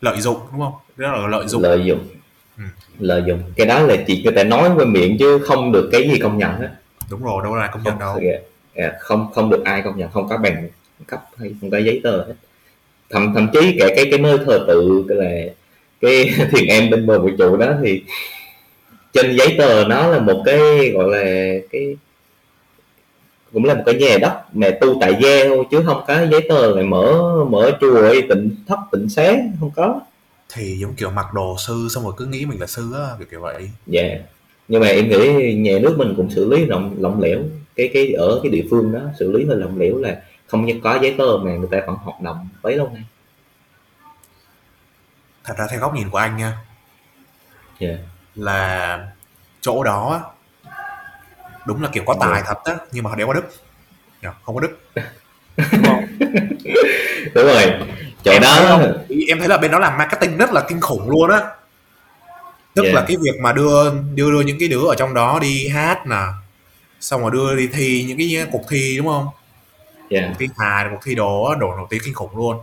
Lợi 0.00 0.20
dụng 0.20 0.38
đúng 0.52 0.60
không? 0.60 0.72
Đó 0.96 1.12
là 1.12 1.26
lợi 1.28 1.46
dụng. 1.48 1.62
Lợi 1.62 1.84
dụng. 1.84 1.98
Ừ. 2.58 2.64
lợi 2.98 3.22
dụng. 3.26 3.42
Cái 3.56 3.66
đó 3.66 3.80
là 3.80 3.96
chỉ 4.06 4.22
có 4.24 4.30
thể 4.36 4.44
nói 4.44 4.70
qua 4.76 4.84
miệng 4.84 5.16
chứ 5.18 5.38
không 5.38 5.72
được 5.72 5.88
cái 5.92 6.08
gì 6.08 6.18
công 6.18 6.38
nhận 6.38 6.50
hết. 6.50 6.70
Đúng 7.10 7.24
rồi 7.24 7.44
đâu 7.44 7.56
là 7.56 7.66
công 7.66 7.82
nhận 7.82 7.98
đâu. 7.98 8.20
Dạ, 8.22 8.38
dạ, 8.76 8.92
không 9.00 9.30
không 9.34 9.50
được 9.50 9.64
ai 9.64 9.82
công 9.82 9.98
nhận 9.98 10.10
không 10.10 10.28
có 10.28 10.36
bằng 10.36 10.68
cấp 11.06 11.20
hay 11.38 11.54
không 11.60 11.70
có 11.70 11.78
giấy 11.78 12.00
tờ 12.04 12.16
hết. 12.16 12.34
Thậm 13.10 13.34
thậm 13.34 13.48
chí 13.52 13.76
cả 13.78 13.88
cái 13.96 14.06
cái 14.10 14.18
nơi 14.18 14.38
thờ 14.46 14.64
tự 14.68 15.04
cái 15.08 15.18
là 15.18 15.52
cái 16.00 16.30
thiền 16.52 16.66
em 16.66 16.90
bên 16.90 17.06
bờ 17.06 17.18
vũ 17.18 17.30
trụ 17.38 17.56
đó 17.56 17.74
thì 17.82 18.02
trên 19.12 19.36
giấy 19.36 19.54
tờ 19.58 19.84
nó 19.88 20.08
là 20.08 20.18
một 20.18 20.42
cái 20.46 20.90
gọi 20.94 21.08
là 21.10 21.54
cái 21.70 21.96
cũng 23.54 23.64
là 23.64 23.74
một 23.74 23.82
cái 23.86 23.94
nhà 23.94 24.18
đất 24.20 24.42
mà 24.52 24.70
tu 24.80 24.98
tại 25.00 25.18
gia 25.22 25.44
thôi 25.44 25.64
chứ 25.70 25.82
không 25.86 26.04
có 26.06 26.26
giấy 26.26 26.46
tờ 26.48 26.74
lại 26.74 26.84
mở 26.84 27.34
mở 27.50 27.70
chùa 27.80 28.14
tịnh 28.28 28.50
thất 28.66 28.78
tịnh 28.92 29.08
xá 29.08 29.32
không 29.60 29.70
có 29.76 30.00
thì 30.48 30.76
giống 30.78 30.94
kiểu 30.94 31.10
mặc 31.10 31.26
đồ 31.34 31.56
sư 31.66 31.88
xong 31.90 32.04
rồi 32.04 32.12
cứ 32.16 32.26
nghĩ 32.26 32.46
mình 32.46 32.60
là 32.60 32.66
sư 32.66 32.92
á 32.94 33.08
kiểu 33.18 33.26
kiểu 33.30 33.40
vậy 33.40 33.70
dạ 33.86 34.02
yeah. 34.02 34.20
nhưng 34.68 34.80
mà 34.80 34.86
em 34.86 35.08
nghĩ 35.08 35.54
nhà 35.54 35.78
nước 35.82 35.94
mình 35.98 36.14
cũng 36.16 36.30
xử 36.30 36.50
lý 36.50 36.66
lỏng 36.66 36.96
lỏng 36.98 37.20
lẻo 37.20 37.38
cái 37.76 37.90
cái 37.94 38.12
ở 38.12 38.40
cái 38.42 38.52
địa 38.52 38.64
phương 38.70 38.92
đó 38.92 39.00
xử 39.18 39.32
lý 39.32 39.44
hơi 39.46 39.56
lỏng 39.56 39.78
lẻo 39.78 39.96
là 39.96 40.22
không 40.46 40.64
nhất 40.64 40.76
có 40.82 40.98
giấy 41.02 41.14
tờ 41.18 41.36
mà 41.42 41.50
người 41.50 41.68
ta 41.70 41.80
vẫn 41.86 41.96
hoạt 41.96 42.20
động 42.20 42.48
bấy 42.62 42.76
lâu 42.76 42.90
nay 42.94 43.02
thật 45.44 45.54
ra 45.58 45.66
theo 45.70 45.80
góc 45.80 45.94
nhìn 45.94 46.10
của 46.10 46.18
anh 46.18 46.36
nha 46.36 46.58
yeah. 47.78 47.98
là 48.34 48.98
chỗ 49.60 49.84
đó 49.84 50.32
đúng 51.66 51.82
là 51.82 51.88
kiểu 51.92 52.02
có 52.06 52.14
tài 52.20 52.42
thật 52.46 52.64
á 52.64 52.74
nhưng 52.92 53.04
mà 53.04 53.10
họ 53.10 53.16
đéo 53.16 53.26
có 53.26 53.32
đức 53.32 53.44
không 54.44 54.54
có 54.54 54.60
đức. 54.60 54.78
Đúng 55.72 55.84
không 55.84 56.04
đúng 57.34 57.46
rồi 57.46 57.72
chạy 58.22 58.40
đó 58.40 58.80
em 59.28 59.38
thấy 59.38 59.48
là 59.48 59.58
bên 59.58 59.70
đó 59.70 59.78
làm 59.78 59.98
marketing 59.98 60.36
rất 60.36 60.52
là 60.52 60.64
kinh 60.68 60.80
khủng 60.80 61.10
luôn 61.10 61.30
á. 61.30 61.40
Tức 62.74 62.82
yeah. 62.82 62.94
là 62.94 63.04
cái 63.08 63.16
việc 63.22 63.40
mà 63.40 63.52
đưa 63.52 63.90
đưa 64.14 64.30
đưa 64.30 64.40
những 64.40 64.58
cái 64.58 64.68
đứa 64.68 64.86
ở 64.88 64.94
trong 64.98 65.14
đó 65.14 65.38
đi 65.42 65.68
hát 65.68 66.06
nè 66.06 66.22
xong 67.00 67.20
rồi 67.20 67.30
đưa 67.30 67.56
đi 67.56 67.66
thi 67.66 68.04
những 68.08 68.18
cái 68.18 68.46
cuộc 68.52 68.62
thi 68.68 68.96
đúng 68.96 69.06
không? 69.06 69.28
Yeah. 70.08 70.24
cuộc 70.28 70.34
thi 70.38 70.48
hài 70.58 70.86
cuộc 70.90 71.00
thi 71.04 71.14
đồ 71.14 71.54
đồ 71.54 71.76
nổi 71.76 71.86
tiếng 71.90 72.00
kinh 72.04 72.14
khủng 72.14 72.36
luôn. 72.36 72.58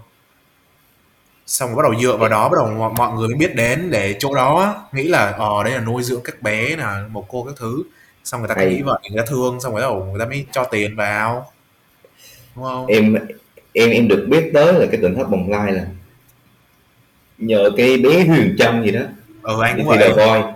Xong 1.46 1.70
rồi 1.70 1.76
bắt 1.76 1.84
đầu 1.84 2.02
dựa 2.02 2.18
vào 2.18 2.30
đó 2.30 2.50
bắt 2.50 2.58
đầu 2.62 2.92
mọi 2.98 3.14
người 3.14 3.28
mới 3.28 3.38
biết 3.38 3.56
đến 3.56 3.92
để 3.92 4.16
chỗ 4.20 4.36
đó 4.36 4.76
nghĩ 4.92 5.04
là 5.04 5.32
ờ 5.38 5.64
đây 5.64 5.74
là 5.74 5.80
nuôi 5.80 6.04
dưỡng 6.04 6.22
các 6.24 6.42
bé 6.42 6.76
là 6.76 7.06
một 7.12 7.26
cô 7.30 7.44
các 7.44 7.54
thứ 7.58 7.84
xong 8.24 8.42
người 8.42 8.50
ta 8.56 8.66
nghĩ 8.66 8.82
vậy 8.82 9.00
người 9.10 9.18
ta 9.18 9.26
thương 9.30 9.62
xong 9.62 9.74
rồi 9.74 9.82
đầu 9.82 10.06
người 10.12 10.20
ta 10.20 10.26
mới 10.26 10.46
cho 10.52 10.64
tiền 10.64 10.96
vào 10.96 11.52
đúng 12.56 12.66
không? 12.66 12.88
Em 12.88 13.16
em 13.74 13.90
em 13.90 14.08
được 14.08 14.26
biết 14.30 14.52
tới 14.54 14.74
là 14.74 14.86
cái 14.92 15.00
tỉnh 15.02 15.16
thất 15.16 15.30
bồng 15.30 15.52
lai 15.52 15.72
là 15.72 15.86
nhờ 17.38 17.72
cái 17.78 17.98
bé 17.98 18.26
Huyền 18.26 18.56
Trân 18.60 18.84
gì 18.84 18.92
đó. 18.92 19.02
Ừ 19.44 19.62
anh 19.62 19.78
đi 19.78 19.84
thi 19.90 19.98
The 20.00 20.10
Voice 20.10 20.48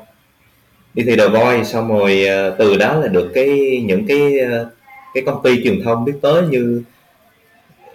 đi 0.93 1.03
thi 1.03 1.15
The 1.15 1.27
Voice 1.27 1.63
xong 1.63 1.87
rồi 1.87 2.25
ờ, 2.25 2.55
từ 2.59 2.77
đó 2.77 2.95
là 2.95 3.07
được 3.07 3.31
cái 3.33 3.81
những 3.85 4.07
cái 4.07 4.39
ờ, 4.39 4.69
cái 5.13 5.23
công 5.25 5.43
ty 5.43 5.63
truyền 5.63 5.83
thông 5.83 6.05
biết 6.05 6.13
tới 6.21 6.41
như 6.41 6.83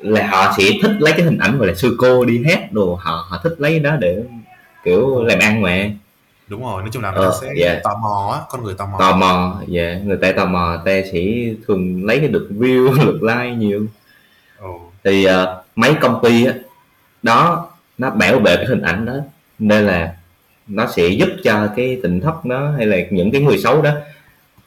là 0.00 0.27
họ 0.27 0.55
sẽ 0.59 0.65
thích 0.83 0.93
lấy 0.99 1.12
cái 1.12 1.23
hình 1.23 1.39
ảnh 1.39 1.59
gọi 1.59 1.69
là 1.69 1.75
sư 1.75 1.97
cô 1.99 2.25
đi 2.25 2.43
hát 2.49 2.73
đồ 2.73 2.95
họ 2.95 3.27
họ 3.29 3.41
thích 3.43 3.55
lấy 3.59 3.79
đó 3.79 3.97
để 4.00 4.23
kiểu 4.85 5.25
làm 5.25 5.39
ăn 5.39 5.62
mà 5.62 5.91
đúng 6.50 6.62
rồi 6.62 6.83
nói 6.83 6.90
chung 6.92 7.02
là 7.02 7.11
người 7.11 7.21
ta 7.23 7.26
ờ 7.26 7.38
sẽ 7.40 7.49
dạ. 7.57 7.80
tò 7.85 7.97
mò 8.02 8.30
á 8.35 8.40
con 8.50 8.64
người 8.64 8.75
tò 8.75 8.88
tò 8.99 9.16
mò 9.16 9.16
mò 9.16 9.62
dạ 9.69 10.00
người 10.04 10.16
ta 10.16 10.33
tò 10.33 10.45
mò 10.45 10.76
ta 10.85 10.92
sẽ 11.12 11.21
thường 11.66 12.04
lấy 12.04 12.19
cái 12.19 12.28
lượt 12.28 12.49
view 12.50 12.92
lượt 13.07 13.23
like 13.23 13.57
nhiều. 13.57 13.87
Ừ 14.59 14.66
thì 15.04 15.25
ờ, 15.25 15.62
mấy 15.76 15.95
công 16.00 16.21
ty 16.23 16.45
á 16.45 16.54
đó 17.23 17.69
nó 17.99 18.11
bảo 18.11 18.38
vệ 18.38 18.57
cái 18.57 18.66
hình 18.66 18.83
ảnh 18.83 19.07
đó 19.07 19.14
nên 19.59 19.87
là 19.87 20.16
nó 20.66 20.87
sẽ 20.97 21.09
giúp 21.09 21.28
cho 21.45 21.69
cái 21.76 22.00
tỉnh 22.02 22.21
thất 22.21 22.47
nó 22.47 22.71
hay 22.71 22.87
là 22.87 22.97
những 23.11 23.30
cái 23.30 23.40
người 23.40 23.59
xấu 23.59 23.83
đó 23.83 23.90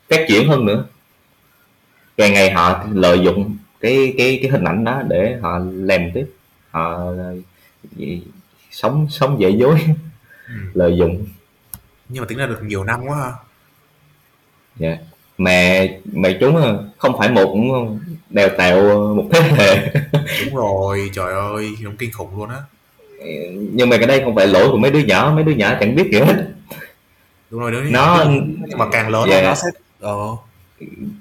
phát 0.10 0.26
triển 0.28 0.50
hơn 0.50 0.66
nữa. 0.66 0.86
Càng 2.18 2.34
ngày 2.34 2.52
họ 2.52 2.84
lợi 2.94 3.20
dụng 3.20 3.58
cái 3.80 4.14
cái 4.18 4.40
cái 4.42 4.52
hình 4.52 4.64
ảnh 4.64 4.84
đó 4.84 5.02
để 5.08 5.38
họ 5.42 5.60
làm 5.74 6.02
tiếp 6.14 6.26
họ 6.72 7.14
gì, 7.96 8.24
sống 8.72 9.08
sống 9.10 9.40
dễ 9.40 9.50
dối 9.50 9.80
ừ. 10.48 10.54
lợi 10.74 10.98
dụng 10.98 11.26
nhưng 12.10 12.22
mà 12.22 12.28
tính 12.28 12.38
ra 12.38 12.46
được 12.46 12.60
nhiều 12.64 12.84
năm 12.84 13.02
quá 13.08 13.18
ha. 13.18 13.32
Dạ. 14.76 14.98
Mà 15.38 15.86
mà 16.06 16.30
chúng 16.40 16.56
ờ, 16.56 16.84
không 16.98 17.18
phải 17.20 17.30
một 17.30 17.46
cũng 17.46 18.00
đào 18.30 18.50
tạo 18.58 18.78
một 19.16 19.26
thế 19.32 19.42
hệ. 19.42 19.92
Đúng 20.46 20.56
rồi 20.56 21.12
trời 21.14 21.34
ơi 21.34 21.70
đúng 21.84 21.98
kinh 21.98 22.12
khủng 22.12 22.38
luôn 22.38 22.50
á. 22.50 22.58
Nhưng 23.72 23.90
mà 23.90 23.98
cái 23.98 24.08
đây 24.08 24.22
không 24.24 24.36
phải 24.36 24.48
lỗi 24.48 24.70
của 24.72 24.78
mấy 24.78 24.92
đứa 24.92 25.00
nhỏ 25.00 25.32
mấy 25.36 25.44
đứa 25.44 25.52
nhỏ 25.52 25.74
chẳng 25.80 25.96
biết 25.96 26.10
gì 26.12 26.20
hết. 26.20 26.48
Đúng 27.50 27.62
rồi 27.62 27.72
đấy 27.72 27.82
nó 27.90 28.26
nhưng 28.28 28.78
mà 28.78 28.86
càng 28.92 29.10
lớn 29.10 29.30
dạ, 29.30 29.42
là 29.42 29.50
nó 29.50 29.56
sẽ 29.56 29.68
ờ. 30.00 30.18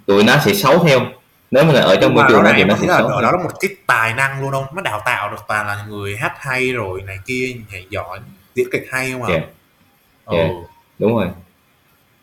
Tụi 0.07 0.25
nó 0.25 0.37
sẽ 0.45 0.55
xấu 0.55 0.85
theo. 0.85 1.01
Nếu 1.51 1.65
mà 1.65 1.73
là 1.73 1.81
ở 1.81 1.97
trong 2.01 2.15
môi 2.15 2.25
trường 2.29 2.43
ràng 2.43 2.55
thì 2.57 2.65
nó 2.65 2.77
sẽ 2.81 2.87
xấu 2.87 3.09
đó 3.09 3.21
là 3.21 3.43
một 3.43 3.51
cái 3.61 3.71
tài 3.87 4.15
năng 4.15 4.41
luôn 4.41 4.51
không? 4.51 4.65
Nó 4.75 4.83
đào 4.83 5.03
tạo 5.05 5.31
được 5.31 5.45
toàn 5.49 5.67
là 5.67 5.85
người 5.89 6.17
hát 6.17 6.33
hay 6.39 6.73
rồi 6.73 7.03
này 7.03 7.19
kia 7.27 7.55
nhảy 7.73 7.87
giỏi 7.91 8.19
diễn 8.55 8.69
kịch 8.73 8.87
hay 8.91 9.13
không 9.13 9.23
dạ. 9.29 9.35
À 9.35 9.43
ừ. 10.25 10.37
dạ 10.37 10.72
đúng 11.03 11.17
rồi. 11.17 11.29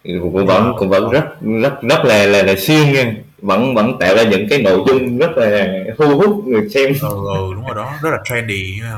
Cũng 0.03 0.45
vẫn 0.45 0.73
cũng 0.77 0.89
vẫn 0.89 1.09
rất 1.09 1.25
rất 1.61 1.81
rất 1.81 2.05
là 2.05 2.25
là, 2.25 2.43
là 2.43 2.55
siêng 2.55 2.93
nha. 2.93 3.15
Vẫn 3.41 3.75
vẫn 3.75 3.97
tạo 3.99 4.15
ra 4.15 4.23
những 4.23 4.47
cái 4.49 4.61
nội 4.61 4.79
dung 4.87 5.17
rất 5.17 5.37
là 5.37 5.83
thu 5.97 6.17
hút 6.17 6.47
người 6.47 6.69
xem. 6.69 6.93
Ừ, 7.01 7.09
ừ 7.09 7.53
đúng 7.55 7.65
rồi 7.65 7.75
đó. 7.75 7.93
Rất 8.03 8.09
là 8.09 8.17
trendy 8.25 8.79
ha. 8.81 8.97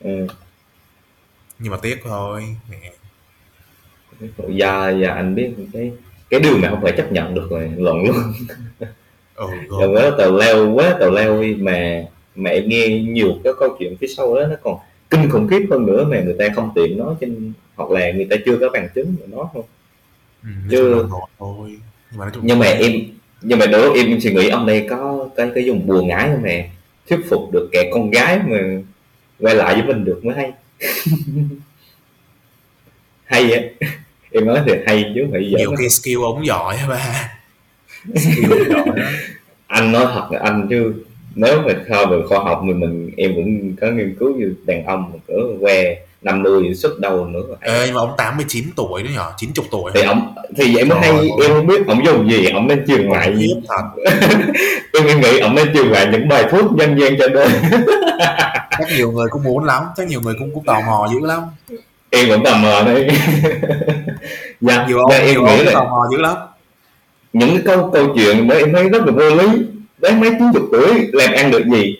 ừ. 0.00 0.26
nhưng 1.58 1.72
mà 1.72 1.78
tiếc 1.82 2.00
thôi. 2.04 2.56
Mẹ 2.70 2.92
giờ 4.48 4.94
giờ 5.00 5.08
anh 5.08 5.34
biết 5.34 5.50
cái 5.72 5.92
cái 6.30 6.40
điều 6.40 6.58
mà 6.58 6.70
không 6.70 6.80
thể 6.84 6.92
chấp 6.96 7.12
nhận 7.12 7.34
được 7.34 7.52
là 7.52 7.68
luận 7.76 8.04
luôn. 8.04 8.16
Ừ 9.34 9.46
là 9.68 9.86
gớm 9.86 9.94
quá 9.94 10.10
tào 10.18 10.36
leo 10.36 10.72
quá 10.72 10.96
tào 11.00 11.10
leo 11.10 11.42
mà 11.58 12.04
mà 12.34 12.50
em 12.50 12.68
nghe 12.68 12.88
nhiều 12.88 13.34
cái 13.44 13.52
câu 13.58 13.76
chuyện 13.78 13.96
phía 14.00 14.06
sau 14.16 14.34
đó 14.34 14.46
nó 14.46 14.56
còn 14.62 14.78
kinh 15.10 15.30
khủng 15.30 15.48
khiếp 15.48 15.66
hơn 15.70 15.86
nữa 15.86 16.04
mà 16.04 16.20
người 16.20 16.36
ta 16.38 16.48
không 16.54 16.70
tiện 16.74 16.98
nói 16.98 17.14
trên 17.20 17.52
hoặc 17.76 17.90
là 17.90 18.12
người 18.12 18.26
ta 18.30 18.36
chưa 18.46 18.58
có 18.60 18.68
bằng 18.72 18.88
chứng 18.94 19.16
để 19.20 19.26
nói 19.26 19.46
không 19.52 19.64
ừ, 20.70 21.06
ngọt 21.10 21.30
thôi. 21.38 21.78
Nhưng 22.10 22.18
mà 22.18 22.30
nhưng 22.42 22.58
mà 22.58 22.66
em 22.66 22.92
nhưng 23.42 23.58
mà 23.58 23.66
đối 23.66 23.98
em 23.98 24.20
suy 24.20 24.32
nghĩ 24.32 24.48
ông 24.48 24.66
đây 24.66 24.86
có 24.90 25.28
cái 25.36 25.50
cái 25.54 25.64
dùng 25.64 25.86
bùa 25.86 26.02
ngái 26.02 26.28
không 26.28 26.42
nè 26.42 26.70
thuyết 27.08 27.20
phục 27.30 27.52
được 27.52 27.68
kẻ 27.72 27.90
con 27.92 28.10
gái 28.10 28.38
mà 28.48 28.58
quay 29.40 29.54
lại 29.54 29.74
với 29.74 29.84
mình 29.84 30.04
được 30.04 30.24
mới 30.24 30.36
hay. 30.36 30.52
Hay 33.24 33.52
á. 33.52 33.60
Em 34.30 34.46
nói 34.46 34.60
thì 34.66 34.72
hay 34.86 35.12
chứ 35.14 35.26
phải 35.32 35.50
giỡn 35.52 35.58
nhiều 35.58 35.74
khi 35.78 35.88
skill 35.88 36.22
ống 36.22 36.46
giỏi 36.46 36.76
ba. 36.88 37.30
Skill 38.14 38.70
giỏi 38.70 38.86
anh 39.66 39.92
nói 39.92 40.06
thật 40.14 40.28
là 40.30 40.40
anh 40.42 40.66
chứ 40.70 40.94
nếu 41.34 41.62
mà 41.62 41.72
theo 41.88 42.06
về 42.06 42.16
khoa 42.28 42.38
học 42.38 42.62
mình 42.64 42.80
mình 42.80 43.10
em 43.16 43.34
cũng 43.34 43.76
có 43.80 43.90
nghiên 43.90 44.16
cứu 44.18 44.36
như 44.36 44.54
đàn 44.66 44.84
ông 44.84 45.20
cỡ 45.26 45.34
que 45.60 46.05
50 46.22 46.74
sức 46.74 47.00
đầu 47.00 47.26
nữa 47.26 47.40
Ê, 47.60 47.82
nhưng 47.86 47.94
mà 47.94 48.00
ông 48.00 48.10
89 48.16 48.64
tuổi 48.76 49.02
đó 49.02 49.08
nhở? 49.14 49.32
90 49.36 49.66
tuổi. 49.70 49.90
Thì 49.94 50.02
ông 50.02 50.34
thì 50.56 50.74
vậy 50.74 50.84
mới 50.84 50.98
Trời 51.02 51.10
hay 51.12 51.20
ơi. 51.20 51.30
em 51.42 51.52
không 51.54 51.66
biết 51.66 51.86
ông 51.88 52.04
dùng 52.06 52.30
gì 52.30 52.46
ông 52.50 52.66
nên 52.66 52.84
truyền 52.86 53.08
lại. 53.08 53.34
khiếp 53.38 53.60
thật. 53.68 53.82
Em 55.08 55.20
nghĩ 55.20 55.38
ông 55.38 55.54
nên 55.54 55.74
truyền 55.74 55.86
lại 55.86 56.08
những 56.12 56.28
bài 56.28 56.44
thuốc 56.50 56.76
dân 56.78 57.00
gian 57.00 57.16
cho 57.18 57.28
đời 57.28 57.48
chắc 58.78 58.88
nhiều 58.96 59.12
người 59.12 59.26
cũng 59.30 59.42
muốn 59.42 59.64
lắm 59.64 59.82
chắc 59.96 60.06
nhiều 60.08 60.20
người 60.20 60.34
cũng 60.38 60.50
cũng 60.54 60.64
tò 60.64 60.80
mò 60.86 61.08
dữ 61.12 61.26
lắm. 61.26 61.42
Em 62.10 62.28
vẫn 62.28 62.44
tò 62.44 62.56
mò 62.56 62.82
đây 62.86 63.08
dạ 64.60 64.86
nhiều 64.88 64.98
ông 64.98 65.10
nên 65.10 65.20
em 65.20 65.30
nhiều 65.30 65.42
nghĩ 65.42 65.50
ông 65.56 65.66
là 65.66 65.72
tò 65.72 65.84
mò 65.84 66.08
dữ 66.12 66.18
lắm. 66.18 66.36
Những 67.32 67.58
câu 67.64 67.90
câu 67.92 68.06
chuyện 68.16 68.48
đó 68.48 68.54
em 68.54 68.72
thấy 68.72 68.88
rất 68.88 69.02
là 69.06 69.12
vô 69.12 69.36
lý. 69.36 69.46
Đến 69.98 70.20
mấy 70.20 70.30
chín 70.30 70.52
chục 70.54 70.68
tuổi 70.72 71.08
làm 71.12 71.32
ăn 71.32 71.50
được 71.50 71.64
gì? 71.72 71.98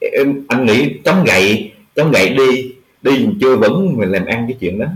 Em 0.00 0.44
anh 0.48 0.66
nghĩ 0.66 0.90
chống 1.04 1.24
gậy 1.24 1.72
chống 1.96 2.10
gậy 2.10 2.28
đi 2.28 2.72
đi 3.02 3.28
chưa 3.40 3.56
vững 3.56 3.96
mình 3.96 4.10
làm 4.12 4.26
ăn 4.26 4.46
cái 4.48 4.56
chuyện 4.60 4.78
đó. 4.78 4.86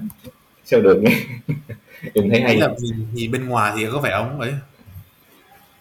Sao 0.65 0.81
được 0.81 1.03
nghe? 1.03 1.17
Em 2.15 2.31
thấy 2.31 2.41
hay. 2.41 2.57
là 2.57 2.69
nhìn, 2.79 3.07
nhìn 3.13 3.31
bên 3.31 3.49
ngoài 3.49 3.73
thì 3.77 3.87
có 3.93 3.99
vẻ 3.99 4.11
ông 4.11 4.41
ấy 4.41 4.53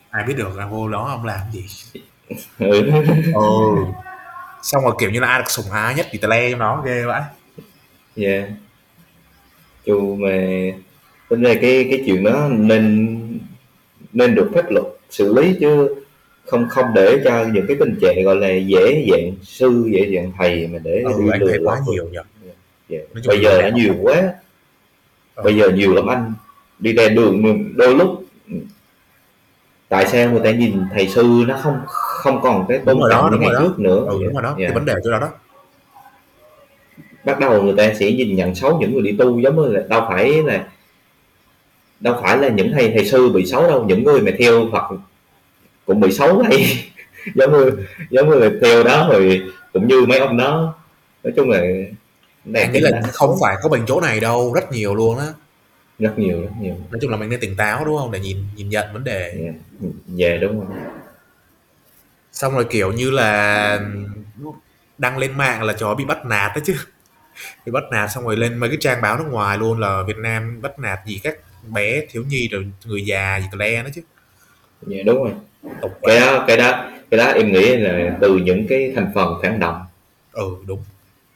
ai 0.09 0.23
biết 0.23 0.33
được 0.37 0.57
là 0.57 0.67
vô 0.67 0.89
đó 0.89 1.07
ông 1.09 1.25
làm 1.25 1.39
gì. 1.51 1.65
Ừ. 2.59 2.91
ừ. 3.33 3.75
Xong 4.63 4.83
rồi 4.83 4.95
kiểu 4.99 5.09
như 5.11 5.19
là 5.19 5.27
ai 5.27 5.39
được 5.39 5.49
sủng 5.51 5.71
ái 5.71 5.95
nhất 5.95 6.07
thì 6.11 6.19
tà 6.19 6.27
le 6.27 6.51
trong 6.51 6.59
đó 6.59 6.83
ghê 6.85 7.03
vãi 7.05 7.21
yeah. 8.15 8.49
chu 9.85 10.15
mà 10.15 10.29
tính 11.29 11.41
ra 11.41 11.53
cái 11.61 11.87
cái 11.89 12.03
chuyện 12.05 12.23
đó 12.23 12.47
nên 12.51 13.17
nên 14.13 14.35
được 14.35 14.51
pháp 14.55 14.71
luật 14.71 14.85
xử 15.09 15.33
lý 15.33 15.55
chứ 15.59 16.00
không 16.51 16.69
không 16.69 16.85
để 16.95 17.21
cho 17.23 17.45
những 17.53 17.65
cái 17.67 17.77
tình 17.79 17.95
trạng 18.01 18.23
gọi 18.23 18.35
là 18.35 18.49
dễ 18.53 19.07
dạng 19.11 19.31
sư 19.43 19.89
dễ 19.93 20.11
dạng 20.15 20.31
thầy 20.37 20.67
mà 20.67 20.79
để 20.83 21.03
ừ 21.05 21.11
đi 21.23 21.29
anh 21.31 21.41
lừa 21.41 21.47
thấy 21.49 21.59
quá 21.63 21.79
nhiều 21.87 22.09
nhỉ? 22.11 22.17
Yeah. 22.89 23.03
Chung 23.13 23.23
bây 23.27 23.39
giờ 23.43 23.61
nó 23.61 23.77
nhiều 23.77 23.93
quá. 24.01 24.33
Ừ. 25.35 25.43
bây 25.43 25.55
giờ 25.57 25.69
nhiều 25.69 25.93
lắm 25.93 26.07
anh. 26.07 26.33
Đi 26.79 26.93
ra 26.93 27.09
đường 27.09 27.43
đôi 27.75 27.95
lúc 27.95 28.23
tại 29.89 30.07
sao 30.07 30.31
người 30.31 30.41
ta 30.43 30.51
nhìn 30.51 30.73
thầy 30.93 31.07
sư 31.07 31.43
nó 31.47 31.57
không 31.63 31.79
không 31.87 32.41
còn 32.41 32.65
cái 32.69 32.77
tôn 32.85 32.99
trọng 33.11 33.31
như 33.31 33.37
ngày 33.37 33.49
đó. 33.53 33.59
trước 33.61 33.79
nữa? 33.79 34.05
Ừ 34.09 34.17
đúng 34.23 34.33
rồi 34.33 34.43
đó 34.43 34.55
Dạ. 34.59 34.67
cái 34.67 34.73
vấn 34.75 34.85
đề 34.85 34.93
chỗ 35.03 35.11
đó 35.11 35.19
đó. 35.19 35.29
Bắt 37.25 37.39
đầu 37.39 37.63
người 37.63 37.73
ta 37.77 37.93
sẽ 37.99 38.11
nhìn 38.11 38.35
nhận 38.35 38.55
xấu 38.55 38.79
những 38.79 38.93
người 38.93 39.01
đi 39.01 39.17
tu 39.17 39.39
giống 39.39 39.55
như 39.55 39.65
là 39.67 39.81
đâu 39.89 40.05
phải 40.09 40.43
là 40.43 40.67
đâu 41.99 42.15
phải 42.21 42.37
là 42.37 42.49
những 42.49 42.71
thầy 42.73 42.91
thầy 42.95 43.05
sư 43.05 43.29
bị 43.29 43.45
xấu 43.45 43.67
đâu. 43.67 43.85
Những 43.87 44.03
người 44.03 44.21
mà 44.21 44.31
theo 44.39 44.69
Phật 44.71 44.95
cũng 45.85 45.99
bị 45.99 46.11
xấu 46.11 46.43
vậy 46.49 46.83
giống 47.35 47.51
như 47.51 47.71
giống 48.09 48.29
như 48.29 48.35
là 48.35 48.49
theo 48.61 48.83
đó 48.83 49.09
rồi 49.11 49.41
cũng 49.73 49.87
như 49.87 50.05
mấy 50.05 50.19
ông 50.19 50.37
đó. 50.37 50.75
Nói 51.23 51.33
chung 51.35 51.49
là 51.49 51.61
này 52.45 52.63
anh 52.63 52.71
nghĩ 52.71 52.79
là 52.79 53.01
không 53.13 53.35
phải 53.41 53.55
có 53.63 53.69
mình 53.69 53.83
chỗ 53.87 54.01
này 54.01 54.19
đâu 54.19 54.53
rất 54.53 54.71
nhiều 54.71 54.95
luôn 54.95 55.17
á. 55.17 55.27
Rất 55.99 56.19
nhiều 56.19 56.41
rất 56.41 56.51
nhiều. 56.61 56.75
Nói 56.91 56.99
chung 57.01 57.11
là 57.11 57.17
mình 57.17 57.29
nên 57.29 57.39
tỉnh 57.39 57.55
táo 57.55 57.85
đúng 57.85 57.97
không? 57.97 58.11
Để 58.11 58.19
nhìn 58.19 58.37
nhìn 58.55 58.69
nhận 58.69 58.93
vấn 58.93 59.03
đề. 59.03 59.35
Dạ 59.39 59.89
dạ, 60.07 60.37
đúng 60.41 60.59
rồi 60.59 60.67
xong 62.31 62.53
rồi 62.53 62.65
kiểu 62.69 62.91
như 62.91 63.11
là 63.11 63.79
đăng 64.97 65.17
lên 65.17 65.37
mạng 65.37 65.63
là 65.63 65.73
chó 65.73 65.95
bị 65.95 66.05
bắt 66.05 66.25
nạt 66.25 66.51
đó 66.55 66.61
chứ. 66.65 66.75
Bị 67.65 67.71
bắt 67.71 67.83
nạt 67.91 68.09
xong 68.11 68.23
rồi 68.23 68.37
lên 68.37 68.57
mấy 68.57 68.69
cái 68.69 68.77
trang 68.81 69.01
báo 69.01 69.17
nước 69.17 69.27
ngoài 69.31 69.57
luôn 69.57 69.79
là 69.79 70.03
Việt 70.07 70.17
Nam 70.17 70.61
bắt 70.61 70.79
nạt 70.79 70.99
gì 71.05 71.19
các 71.23 71.37
bé 71.67 72.05
thiếu 72.09 72.23
nhi 72.27 72.47
rồi 72.51 72.71
người 72.85 73.05
già 73.05 73.39
gì 73.39 73.47
le 73.57 73.83
đó 73.83 73.89
chứ 73.95 74.01
dạ 74.81 74.97
đúng 75.05 75.23
rồi. 75.23 75.33
Tục 75.81 75.91
cái 76.01 76.19
đó 76.19 76.45
cái 76.47 76.57
đó 76.57 76.89
cái 77.11 77.17
đó 77.17 77.25
em 77.25 77.51
nghĩ 77.51 77.75
là 77.75 78.17
từ 78.21 78.37
những 78.37 78.67
cái 78.67 78.91
thành 78.95 79.11
phần 79.15 79.33
phản 79.41 79.59
động. 79.59 79.81
Ừ 80.31 80.55
đúng. 80.65 80.83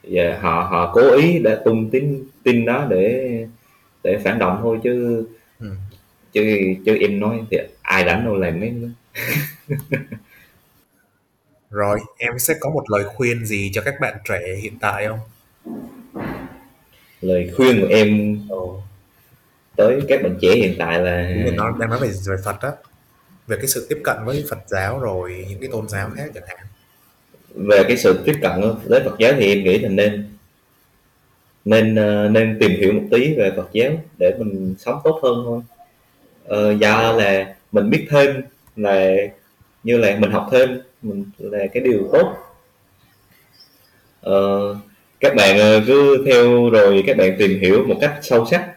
Và 0.02 0.38
họ 0.40 0.68
họ 0.70 0.92
cố 0.94 1.16
ý 1.16 1.38
để 1.38 1.56
tung 1.64 1.90
tin 1.90 2.24
tin 2.42 2.64
đó 2.64 2.86
để 2.90 3.30
để 4.04 4.18
phản 4.24 4.38
động 4.38 4.58
thôi 4.62 4.78
chứ 4.82 5.26
ừ. 5.60 5.70
chứ 6.32 6.58
chứ 6.86 6.98
em 7.00 7.20
nói 7.20 7.40
thì 7.50 7.58
ai 7.82 8.04
đánh 8.04 8.24
đâu 8.24 8.36
làm 8.36 8.60
mấy 8.60 8.70
đó. 8.70 8.88
rồi 11.70 11.98
em 12.18 12.38
sẽ 12.38 12.54
có 12.60 12.70
một 12.70 12.90
lời 12.90 13.04
khuyên 13.04 13.46
gì 13.46 13.70
cho 13.74 13.82
các 13.82 13.94
bạn 14.00 14.14
trẻ 14.28 14.40
hiện 14.62 14.78
tại 14.80 15.06
không? 15.08 15.18
Lời 17.20 17.50
khuyên 17.56 17.80
của 17.80 17.86
em 17.86 18.38
tới 19.76 20.00
các 20.08 20.22
bạn 20.22 20.38
trẻ 20.40 20.54
hiện 20.54 20.74
tại 20.78 21.00
là 21.00 21.32
mình 21.44 21.56
nói 21.56 21.72
đang 21.78 21.90
nói 21.90 21.98
về 22.00 22.08
về 22.26 22.36
Phật 22.44 22.60
á 22.60 22.70
về 23.46 23.56
cái 23.56 23.66
sự 23.66 23.86
tiếp 23.88 24.00
cận 24.04 24.16
với 24.24 24.44
Phật 24.50 24.58
giáo 24.66 24.98
rồi 24.98 25.46
những 25.48 25.60
cái 25.60 25.68
tôn 25.72 25.88
giáo 25.88 26.10
khác 26.16 26.30
chẳng 26.34 26.44
hạn. 26.48 26.66
Về 27.54 27.84
cái 27.88 27.96
sự 27.96 28.20
tiếp 28.24 28.38
cận 28.42 28.60
với 28.84 29.00
Phật 29.04 29.18
giáo 29.18 29.32
thì 29.38 29.48
em 29.48 29.64
nghĩ 29.64 29.78
là 29.78 29.88
nên 29.88 30.36
nên 31.64 31.94
ờ, 31.94 32.28
nên 32.28 32.56
tìm 32.60 32.70
hiểu 32.70 32.92
một 32.92 33.02
tí 33.10 33.34
về 33.34 33.50
Phật 33.56 33.68
giáo 33.72 33.90
để 34.18 34.34
mình 34.38 34.74
sống 34.78 35.00
tốt 35.04 35.20
hơn 35.22 35.42
thôi. 35.44 35.60
Ờ, 36.44 36.72
do 36.72 37.12
là 37.12 37.54
mình 37.72 37.90
biết 37.90 38.06
thêm 38.10 38.42
là 38.76 39.14
như 39.82 39.98
là 39.98 40.16
mình 40.20 40.30
học 40.30 40.48
thêm 40.52 40.80
mình 41.02 41.24
là 41.38 41.66
cái 41.72 41.82
điều 41.82 42.08
tốt. 42.12 42.34
Ờ, 44.20 44.76
các 45.20 45.34
bạn 45.36 45.58
ờ, 45.58 45.82
cứ 45.86 46.24
theo 46.26 46.70
rồi 46.70 47.04
các 47.06 47.16
bạn 47.16 47.36
tìm 47.38 47.60
hiểu 47.60 47.84
một 47.86 47.98
cách 48.00 48.18
sâu 48.22 48.46
sắc 48.50 48.68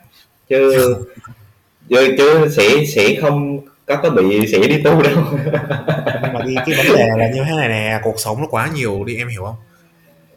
chứ 0.49 0.73
chứ, 1.89 2.15
chứ 2.17 2.47
sẽ 2.51 2.85
sẽ 2.87 3.15
không 3.21 3.59
có 3.89 3.99
có 4.03 4.09
bị 4.09 4.47
sẽ 4.47 4.67
đi 4.67 4.81
tu 4.83 5.01
đâu. 5.01 5.13
Nhưng 6.23 6.33
mà 6.33 6.41
đi 6.45 6.55
cái 6.55 6.75
vấn 6.77 6.97
đề 6.97 7.09
là 7.17 7.29
như 7.33 7.43
thế 7.45 7.55
này 7.57 7.69
nè 7.69 7.99
cuộc 8.03 8.19
sống 8.19 8.41
nó 8.41 8.47
quá 8.47 8.69
nhiều 8.75 9.03
đi 9.03 9.17
em 9.17 9.27
hiểu 9.27 9.43
không? 9.43 9.55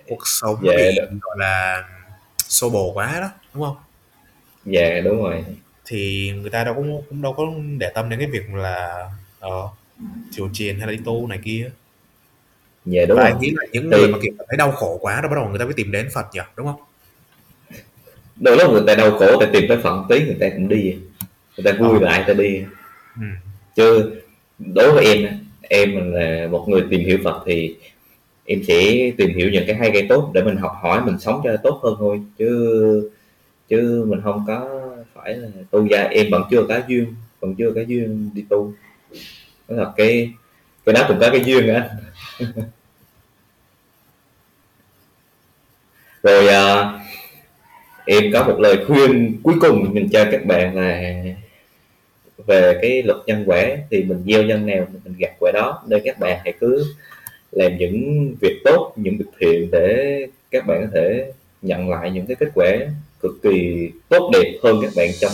Cuộc 0.09 0.27
sống 0.27 0.57
dạ, 0.63 0.73
bị 0.77 0.99
gọi 1.21 1.37
là 1.39 1.85
xô 2.39 2.71
bồ 2.71 2.93
quá 2.93 3.19
đó 3.21 3.31
đúng 3.55 3.65
không? 3.65 3.77
Dạ 4.65 5.01
đúng 5.05 5.23
rồi. 5.23 5.45
Thì 5.87 6.33
người 6.41 6.51
ta 6.51 6.65
đâu 6.65 6.75
cũng 6.75 7.03
cũng 7.09 7.23
đâu 7.23 7.33
có 7.33 7.45
để 7.79 7.91
tâm 7.95 8.09
đến 8.09 8.19
cái 8.19 8.29
việc 8.29 8.55
là 8.55 9.09
ờ 9.41 9.69
chùa 10.33 10.49
chiền 10.53 10.79
hay 10.79 10.87
là 10.87 10.93
đi 10.93 10.99
tu 11.05 11.27
này 11.27 11.39
kia. 11.45 11.71
Dạ 12.85 13.05
đúng 13.09 13.19
và 13.19 13.31
rồi. 13.31 13.39
nghĩ 13.41 13.51
là 13.51 13.67
những 13.73 13.91
thì... 13.91 13.99
người 13.99 14.09
mà 14.09 14.19
kiểu 14.23 14.33
thấy 14.49 14.57
đau 14.57 14.73
khổ 14.73 14.99
quá 15.01 15.21
đó 15.21 15.29
bắt 15.29 15.37
đầu 15.37 15.49
người 15.49 15.59
ta 15.59 15.65
mới 15.65 15.75
tìm 15.75 15.93
đến 15.93 16.09
Phật 16.15 16.27
nhỉ 16.33 16.41
đúng 16.57 16.67
không? 16.67 16.81
Đôi 18.37 18.57
lúc 18.57 18.71
người 18.71 18.83
ta 18.87 18.95
đau 18.95 19.11
khổ 19.11 19.27
người 19.27 19.47
ta 19.47 19.53
tìm 19.53 19.65
tới 19.69 19.79
Phật 19.83 20.05
tí 20.09 20.25
người 20.25 20.37
ta 20.41 20.47
cũng 20.49 20.69
đi. 20.69 20.97
Người 21.57 21.73
ta 21.73 21.79
vui 21.79 21.99
ờ. 21.99 22.05
lại 22.05 22.19
người 22.19 22.35
ta 22.35 22.43
đi 22.43 22.63
ừ. 23.17 23.27
chứ 23.77 24.13
đối 24.59 24.93
với 24.93 25.05
em 25.05 25.39
em 25.63 26.13
là 26.13 26.47
một 26.51 26.65
người 26.69 26.83
tìm 26.91 27.01
hiểu 27.01 27.19
Phật 27.25 27.43
thì 27.47 27.77
em 28.45 28.63
sẽ 28.65 29.11
tìm 29.17 29.35
hiểu 29.37 29.51
những 29.51 29.65
cái 29.67 29.77
hay 29.77 29.91
cái 29.91 30.07
tốt 30.09 30.31
để 30.35 30.43
mình 30.43 30.57
học 30.57 30.73
hỏi 30.83 31.05
mình 31.05 31.19
sống 31.21 31.41
cho 31.45 31.57
tốt 31.63 31.81
hơn 31.83 31.95
thôi. 31.99 32.21
Chứ 32.39 33.11
chứ 33.69 34.05
mình 34.09 34.21
không 34.25 34.45
có 34.47 34.69
phải 35.15 35.37
là 35.37 35.49
tu. 35.71 35.87
Gia 35.87 36.03
em 36.03 36.27
vẫn 36.31 36.43
chưa 36.51 36.65
có 36.69 36.81
duyên 36.89 37.15
vẫn 37.41 37.55
chưa 37.55 37.73
có 37.75 37.81
duyên 37.81 38.31
đi 38.35 38.45
tu. 38.49 38.73
Đó 39.69 39.77
là 39.77 39.93
cái 39.97 40.33
cái 40.87 40.93
đó 40.93 41.05
cũng 41.09 41.19
có 41.21 41.31
cái 41.31 41.45
duyên 41.45 41.69
á. 41.75 41.91
Rồi 46.23 46.49
à, 46.49 46.93
em 48.07 48.33
có 48.33 48.45
một 48.45 48.61
lời 48.61 48.85
khuyên 48.87 49.41
cuối 49.43 49.55
cùng 49.61 49.95
mình 49.95 50.09
cho 50.13 50.25
các 50.33 50.47
bạn 50.47 50.77
là 50.77 51.23
về 52.47 52.79
cái 52.83 53.03
luật 53.03 53.19
nhân 53.27 53.45
quả 53.47 53.67
thì 53.91 54.05
mình 54.05 54.23
gieo 54.27 54.43
nhân 54.43 54.67
nào 54.67 54.87
mình 55.05 55.15
gặt 55.19 55.33
quả 55.41 55.53
đó. 55.55 55.83
Nên 55.89 56.01
các 56.05 56.19
bạn 56.19 56.39
hãy 56.45 56.53
cứ 56.61 56.85
làm 57.53 57.77
những 57.77 58.29
việc 58.41 58.61
tốt 58.65 58.93
những 58.97 59.19
việc 59.19 59.31
thiện 59.41 59.71
để 59.71 60.27
các 60.51 60.67
bạn 60.67 60.81
có 60.81 60.87
thể 60.95 61.33
nhận 61.63 61.91
lại 61.91 62.11
những 62.11 62.27
cái 62.27 62.37
kết 62.41 62.49
quả 62.55 62.77
cực 63.21 63.33
kỳ 63.43 63.89
tốt 64.09 64.31
đẹp 64.33 64.53
hơn 64.63 64.79
các 64.83 64.93
bạn 64.97 65.11
trong, 65.21 65.33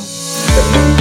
trong 0.57 0.98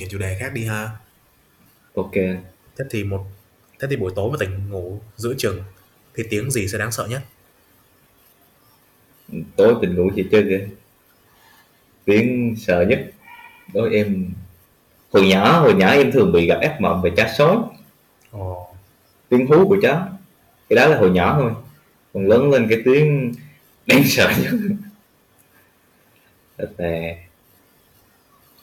chuyển 0.00 0.10
chủ 0.10 0.18
đề 0.18 0.36
khác 0.40 0.52
đi 0.54 0.64
ha. 0.64 0.90
Ok. 1.94 2.12
Thế 2.78 2.84
thì 2.90 3.04
một 3.04 3.26
thế 3.78 3.88
thì 3.90 3.96
buổi 3.96 4.12
tối 4.16 4.30
mà 4.30 4.36
tỉnh 4.40 4.70
ngủ 4.70 5.00
giữa 5.16 5.34
chừng 5.38 5.62
thì 6.14 6.24
tiếng 6.30 6.50
gì 6.50 6.68
sẽ 6.68 6.78
đáng 6.78 6.92
sợ 6.92 7.06
nhất? 7.06 7.22
Tối 9.56 9.74
tỉnh 9.82 9.94
ngủ 9.94 10.10
thì 10.16 10.26
chơi 10.30 10.44
kìa. 10.48 10.68
Tiếng 12.04 12.54
sợ 12.58 12.84
nhất 12.88 13.10
đối 13.74 13.94
em 13.94 14.30
hồi 15.12 15.26
nhỏ 15.26 15.60
hồi 15.60 15.74
nhỏ 15.74 15.88
em 15.90 16.12
thường 16.12 16.32
bị 16.32 16.46
gặp 16.46 16.58
ác 16.60 16.80
mộng 16.80 17.02
về 17.02 17.10
chó 17.16 17.24
sói. 17.38 17.56
Ồ. 18.30 18.74
Tiếng 19.28 19.46
hú 19.46 19.68
của 19.68 19.78
chó. 19.82 20.08
Cái 20.68 20.76
đó 20.76 20.86
là 20.86 20.98
hồi 20.98 21.10
nhỏ 21.10 21.36
thôi. 21.40 21.52
Còn 22.14 22.26
lớn 22.26 22.50
lên 22.50 22.66
cái 22.68 22.78
tiếng 22.84 23.34
đáng 23.86 24.02
sợ 24.04 24.32
nhất 24.42 24.52
là 26.78 27.14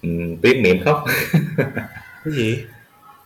ừ, 0.01 0.09
tiếng 0.41 0.63
mẹ 0.63 0.69
khóc. 0.85 1.03
Cái 2.23 2.33
gì? 2.33 2.57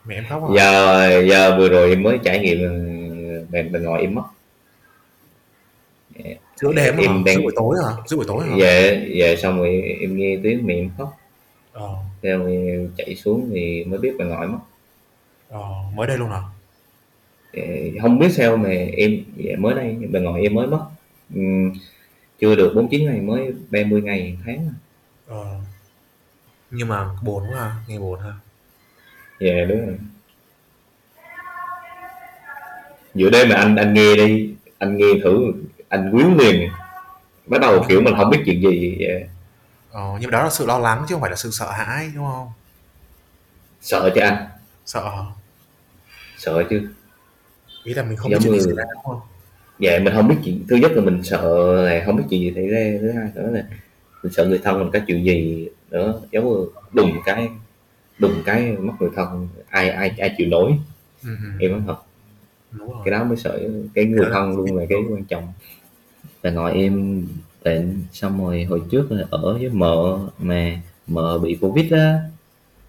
Mẹ 0.06 0.16
em 0.16 0.26
khóc 0.30 0.44
à? 0.44 0.50
giờ 0.56 1.22
giờ 1.30 1.58
vừa 1.58 1.70
rồi 1.70 1.90
em 1.90 2.04
mới 2.04 2.20
trải 2.24 2.40
nghiệm 2.40 2.60
mẹ 3.52 3.64
mình 3.64 3.84
ngồi 3.84 4.02
em 4.02 4.16
mất. 4.16 4.24
Giữa 6.62 6.74
đêm 6.74 6.98
em 6.98 7.10
hả? 7.10 7.22
đang... 7.26 7.36
giữa 7.36 7.42
buổi 7.42 7.54
tối 7.56 7.78
hả? 7.84 7.92
Giữa 8.08 8.18
buổi 8.18 8.26
tối 8.28 8.48
hả? 8.48 8.56
Dạ 8.58 8.92
dạ 9.16 9.36
xong 9.36 9.58
rồi 9.58 9.82
em 10.02 10.18
nghe 10.18 10.38
tiếng 10.44 10.66
mẹ 10.66 10.74
em 10.74 10.92
khóc. 10.98 11.18
Ờ. 11.74 11.90
theo 12.22 12.48
em 12.48 12.90
chạy 12.98 13.16
xuống 13.16 13.50
thì 13.54 13.84
mới 13.84 14.00
biết 14.00 14.14
bà 14.20 14.26
ngồi 14.26 14.48
mất. 14.48 14.58
Ờ, 15.50 15.60
mới 15.96 16.08
đây 16.08 16.18
luôn 16.18 16.30
hả? 16.30 16.42
Dạ, 17.54 17.64
không 18.02 18.20
biết 18.20 18.32
sao 18.32 18.58
mà 18.58 18.70
em 18.98 19.24
dạ, 19.38 19.52
mới 19.58 19.76
đây 19.76 19.98
bà 20.12 20.20
ngồi 20.20 20.42
em 20.42 20.54
mới 20.54 20.68
mất. 20.68 20.86
Ừ, 21.36 21.42
chưa 22.40 22.56
được 22.56 22.74
49 22.76 23.06
ngày 23.06 23.22
mới 23.22 23.54
30 23.70 24.02
ngày 24.02 24.38
tháng. 24.46 24.74
Ờ 25.28 25.60
nhưng 26.72 26.88
mà 26.88 27.10
buồn 27.22 27.44
quá 27.52 27.60
ha, 27.60 27.76
nghe 27.88 28.00
buồn 28.00 28.20
ha. 28.20 28.34
Dạ 29.40 29.66
đúng 29.70 29.86
rồi. 29.88 29.98
Giữa 33.14 33.30
đêm 33.30 33.50
mà 33.50 33.56
anh 33.56 33.76
anh 33.76 33.94
nghe 33.94 34.16
đi, 34.16 34.56
anh 34.78 34.98
nghe 34.98 35.08
thử 35.24 35.54
anh 35.90 36.12
quyến 36.12 36.38
liền. 36.38 36.70
Bắt 37.46 37.62
đầu 37.62 37.86
kiểu 37.90 38.02
mình 38.02 38.14
không 38.18 38.30
biết 38.30 38.42
chuyện 38.46 38.62
gì 38.62 38.98
vậy. 39.00 39.28
Ờ, 39.92 40.18
nhưng 40.20 40.32
mà 40.32 40.38
đó 40.38 40.44
là 40.44 40.50
sự 40.50 40.66
lo 40.66 40.80
lắng 40.80 41.06
chứ 41.10 41.16
không 41.16 41.22
phải 41.22 41.30
là 41.30 41.36
sự 41.36 41.52
sợ 41.52 41.72
hãi 41.72 42.12
đúng 42.16 42.26
không? 42.26 42.52
Sợ 43.82 44.12
chứ 44.16 44.22
anh. 44.22 44.48
Sợ 44.86 45.26
Sợ 46.38 46.64
chứ. 46.70 46.88
Ý 47.84 47.94
là 47.94 48.04
mình 48.04 48.18
không 48.18 48.32
biết 48.32 48.38
chuyện 48.44 48.54
gì 48.54 48.60
xảy 48.60 48.74
ra 48.76 48.84
đúng 48.94 49.04
không? 49.04 49.20
Dạ 49.80 50.00
mình 50.00 50.14
không 50.14 50.28
biết 50.28 50.36
chuyện 50.44 50.66
thứ 50.70 50.76
nhất 50.76 50.92
là 50.92 51.02
mình 51.02 51.24
sợ 51.24 51.74
là 51.84 52.04
không 52.06 52.16
biết 52.16 52.24
chuyện 52.30 52.42
gì 52.42 52.52
xảy 52.56 52.68
ra 52.68 53.00
thứ 53.02 53.12
hai 53.12 53.30
nữa 53.36 53.50
là 53.54 53.64
mình 54.24 54.34
sợ 54.34 54.46
người 54.46 54.60
thân 54.64 54.80
mình 54.80 54.90
có 54.94 55.00
chuyện 55.08 55.26
gì 55.26 55.68
nữa 55.92 56.22
giống 56.32 56.46
như 56.46 56.66
đùng 56.94 57.12
cái 57.26 57.50
đùng 58.20 58.44
cái 58.46 58.72
mất 58.72 58.94
người 59.00 59.10
thân 59.16 59.48
ai 59.70 59.90
ai 59.90 60.12
ai 60.18 60.36
chịu 60.38 60.48
nổi. 60.48 60.78
Ừ, 61.24 61.30
em 61.60 61.72
nói 61.72 61.82
thật. 61.88 61.98
Cái 63.06 63.12
đó 63.12 63.24
mới 63.24 63.38
sợ 63.38 63.70
cái 63.94 64.06
người 64.06 64.26
thân 64.32 64.58
luôn 64.58 64.78
là 64.78 64.86
cái 64.90 65.00
quan 65.10 65.24
trọng. 65.26 65.54
Là 66.44 66.52
ngoại 66.52 66.74
em 66.74 67.26
bệnh 67.64 68.04
xong 68.12 68.46
rồi 68.46 68.64
hồi 68.64 68.82
trước 68.92 69.08
ở 69.30 69.54
với 69.54 69.70
mợ 69.70 70.20
mà 70.38 70.82
mợ 71.08 71.40
bị 71.40 71.58
covid 71.62 71.94
á 71.94 72.20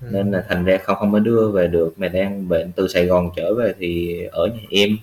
ừ. 0.00 0.08
nên 0.10 0.30
là 0.30 0.44
thành 0.48 0.64
ra 0.64 0.78
không 0.82 0.96
không 0.98 1.12
có 1.12 1.18
đưa 1.18 1.50
về 1.50 1.66
được. 1.68 1.94
Mà 1.96 2.08
đang 2.08 2.48
bệnh 2.48 2.72
từ 2.72 2.88
Sài 2.88 3.06
Gòn 3.06 3.30
trở 3.36 3.54
về 3.54 3.74
thì 3.78 4.22
ở 4.32 4.46
nhà 4.46 4.62
em. 4.70 4.96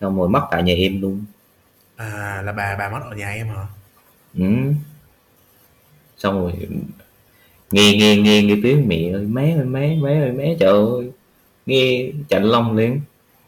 Xong 0.00 0.18
rồi 0.18 0.28
mất 0.28 0.46
tại 0.50 0.62
nhà 0.62 0.74
em 0.74 1.00
luôn. 1.00 1.24
À 1.96 2.42
là 2.44 2.52
bà 2.52 2.76
bà 2.78 2.90
mất 2.90 3.00
ở 3.10 3.16
nhà 3.16 3.30
em 3.30 3.48
hả? 3.48 3.66
Ừ 4.34 4.44
xong 6.18 6.40
rồi 6.40 6.52
nghe 7.70 7.96
nghe 7.96 8.16
nghe 8.16 8.42
nghe 8.42 8.56
tiếng 8.62 8.88
mẹ 8.88 9.10
ơi 9.12 9.26
má 9.26 9.40
ơi 9.40 9.64
má 9.64 9.80
má 10.02 10.08
ơi 10.08 10.32
má 10.32 10.44
trời 10.60 10.70
ơi. 10.70 11.10
Nghe 11.66 12.10
chạnh 12.28 12.44
lòng 12.44 12.76
liền 12.76 13.00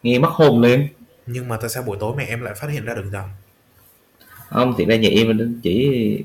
nghe 0.03 0.19
mất 0.19 0.29
hồn 0.31 0.61
liền. 0.61 0.87
Nhưng 1.25 1.47
mà 1.47 1.57
tại 1.57 1.69
sao 1.69 1.83
buổi 1.83 1.97
tối 1.99 2.13
mẹ 2.17 2.25
em 2.25 2.41
lại 2.41 2.53
phát 2.61 2.67
hiện 2.67 2.85
ra 2.85 2.93
được 2.93 3.09
rằng 3.11 3.29
không 4.49 4.73
thì 4.77 4.85
ra 4.85 4.95
nhà 4.95 5.09
em 5.09 5.59
chỉ 5.63 6.23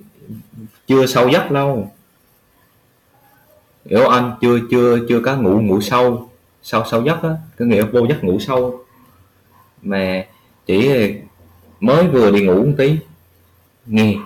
chưa 0.87 1.07
sâu 1.07 1.29
giấc 1.29 1.51
đâu. 1.51 1.93
Hiểu 3.91 4.09
anh? 4.09 4.33
Chưa 4.41 4.59
chưa 4.71 4.99
chưa 5.09 5.21
có 5.21 5.37
ngủ 5.37 5.61
ngủ 5.61 5.81
sâu. 5.81 6.31
Sâu 6.63 6.85
sâu 6.91 7.05
giấc 7.05 7.23
á 7.23 7.31
có 7.59 7.65
nghĩa 7.65 7.83
vô 7.83 8.07
giấc 8.09 8.25
ngủ 8.25 8.39
sâu. 8.41 8.85
Mà 9.83 10.27
chỉ 10.67 10.91
mới 11.81 12.07
vừa 12.07 12.31
đi 12.31 12.47
ngủ 12.47 12.65
một 12.65 12.73
tí 12.79 12.97
nghe 13.87 14.17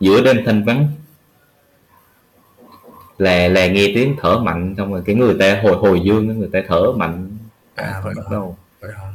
giữa 0.00 0.22
đêm 0.22 0.36
thanh 0.46 0.64
vắng 0.64 0.88
là 3.20 3.48
là 3.48 3.66
nghe 3.66 3.92
tiếng 3.94 4.16
thở 4.20 4.38
mạnh 4.38 4.74
xong 4.76 4.92
rồi 4.92 5.02
cái 5.06 5.14
người 5.14 5.36
ta 5.38 5.60
hồi 5.62 5.76
hồi 5.76 6.00
dương 6.04 6.38
người 6.38 6.48
ta 6.52 6.60
thở 6.68 6.92
mạnh. 6.96 7.38
À 7.74 8.00
vậy 8.04 8.14
bắt 8.16 8.30
đầu 8.30 8.56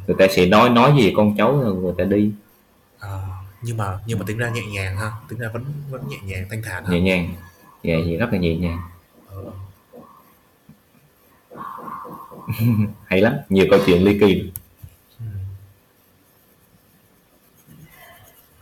người 0.06 0.16
ta 0.18 0.26
sẽ 0.30 0.46
nói 0.46 0.70
nói 0.70 0.92
gì 0.98 1.12
con 1.16 1.36
cháu 1.36 1.60
rồi 1.60 1.74
người 1.74 1.94
ta 1.98 2.04
đi. 2.04 2.32
À, 2.98 3.08
nhưng 3.62 3.76
mà 3.76 3.98
nhưng 4.06 4.18
mà 4.18 4.24
tính 4.28 4.38
ra 4.38 4.50
nhẹ 4.50 4.62
nhàng 4.72 4.96
ha 4.96 5.10
tính 5.28 5.38
ra 5.38 5.48
vẫn 5.52 5.64
vẫn 5.90 6.08
nhẹ 6.08 6.16
nhàng 6.24 6.46
thanh 6.50 6.62
thản 6.62 6.84
ha? 6.84 6.92
nhẹ 6.92 7.00
nhàng 7.00 7.34
dạ 7.82 7.96
gì 8.04 8.16
rất 8.16 8.28
là 8.32 8.38
nhẹ 8.38 8.56
nhàng. 8.56 8.78
Ừ. 9.30 9.50
hay 13.06 13.20
lắm 13.20 13.34
nhiều 13.48 13.66
câu 13.70 13.80
chuyện 13.86 14.04
ly 14.04 14.18
kỳ. 14.20 14.52
Ừ. 15.18 15.24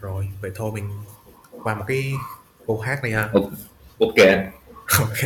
rồi 0.00 0.28
vậy 0.40 0.50
thôi 0.54 0.70
mình 0.74 0.88
qua 1.62 1.74
một 1.74 1.85
cái 1.88 2.12
câu 2.66 2.80
hát 2.80 3.02
này 3.02 3.12
ha. 3.12 3.28
Ok 4.00 4.16
Ok. 4.87 5.18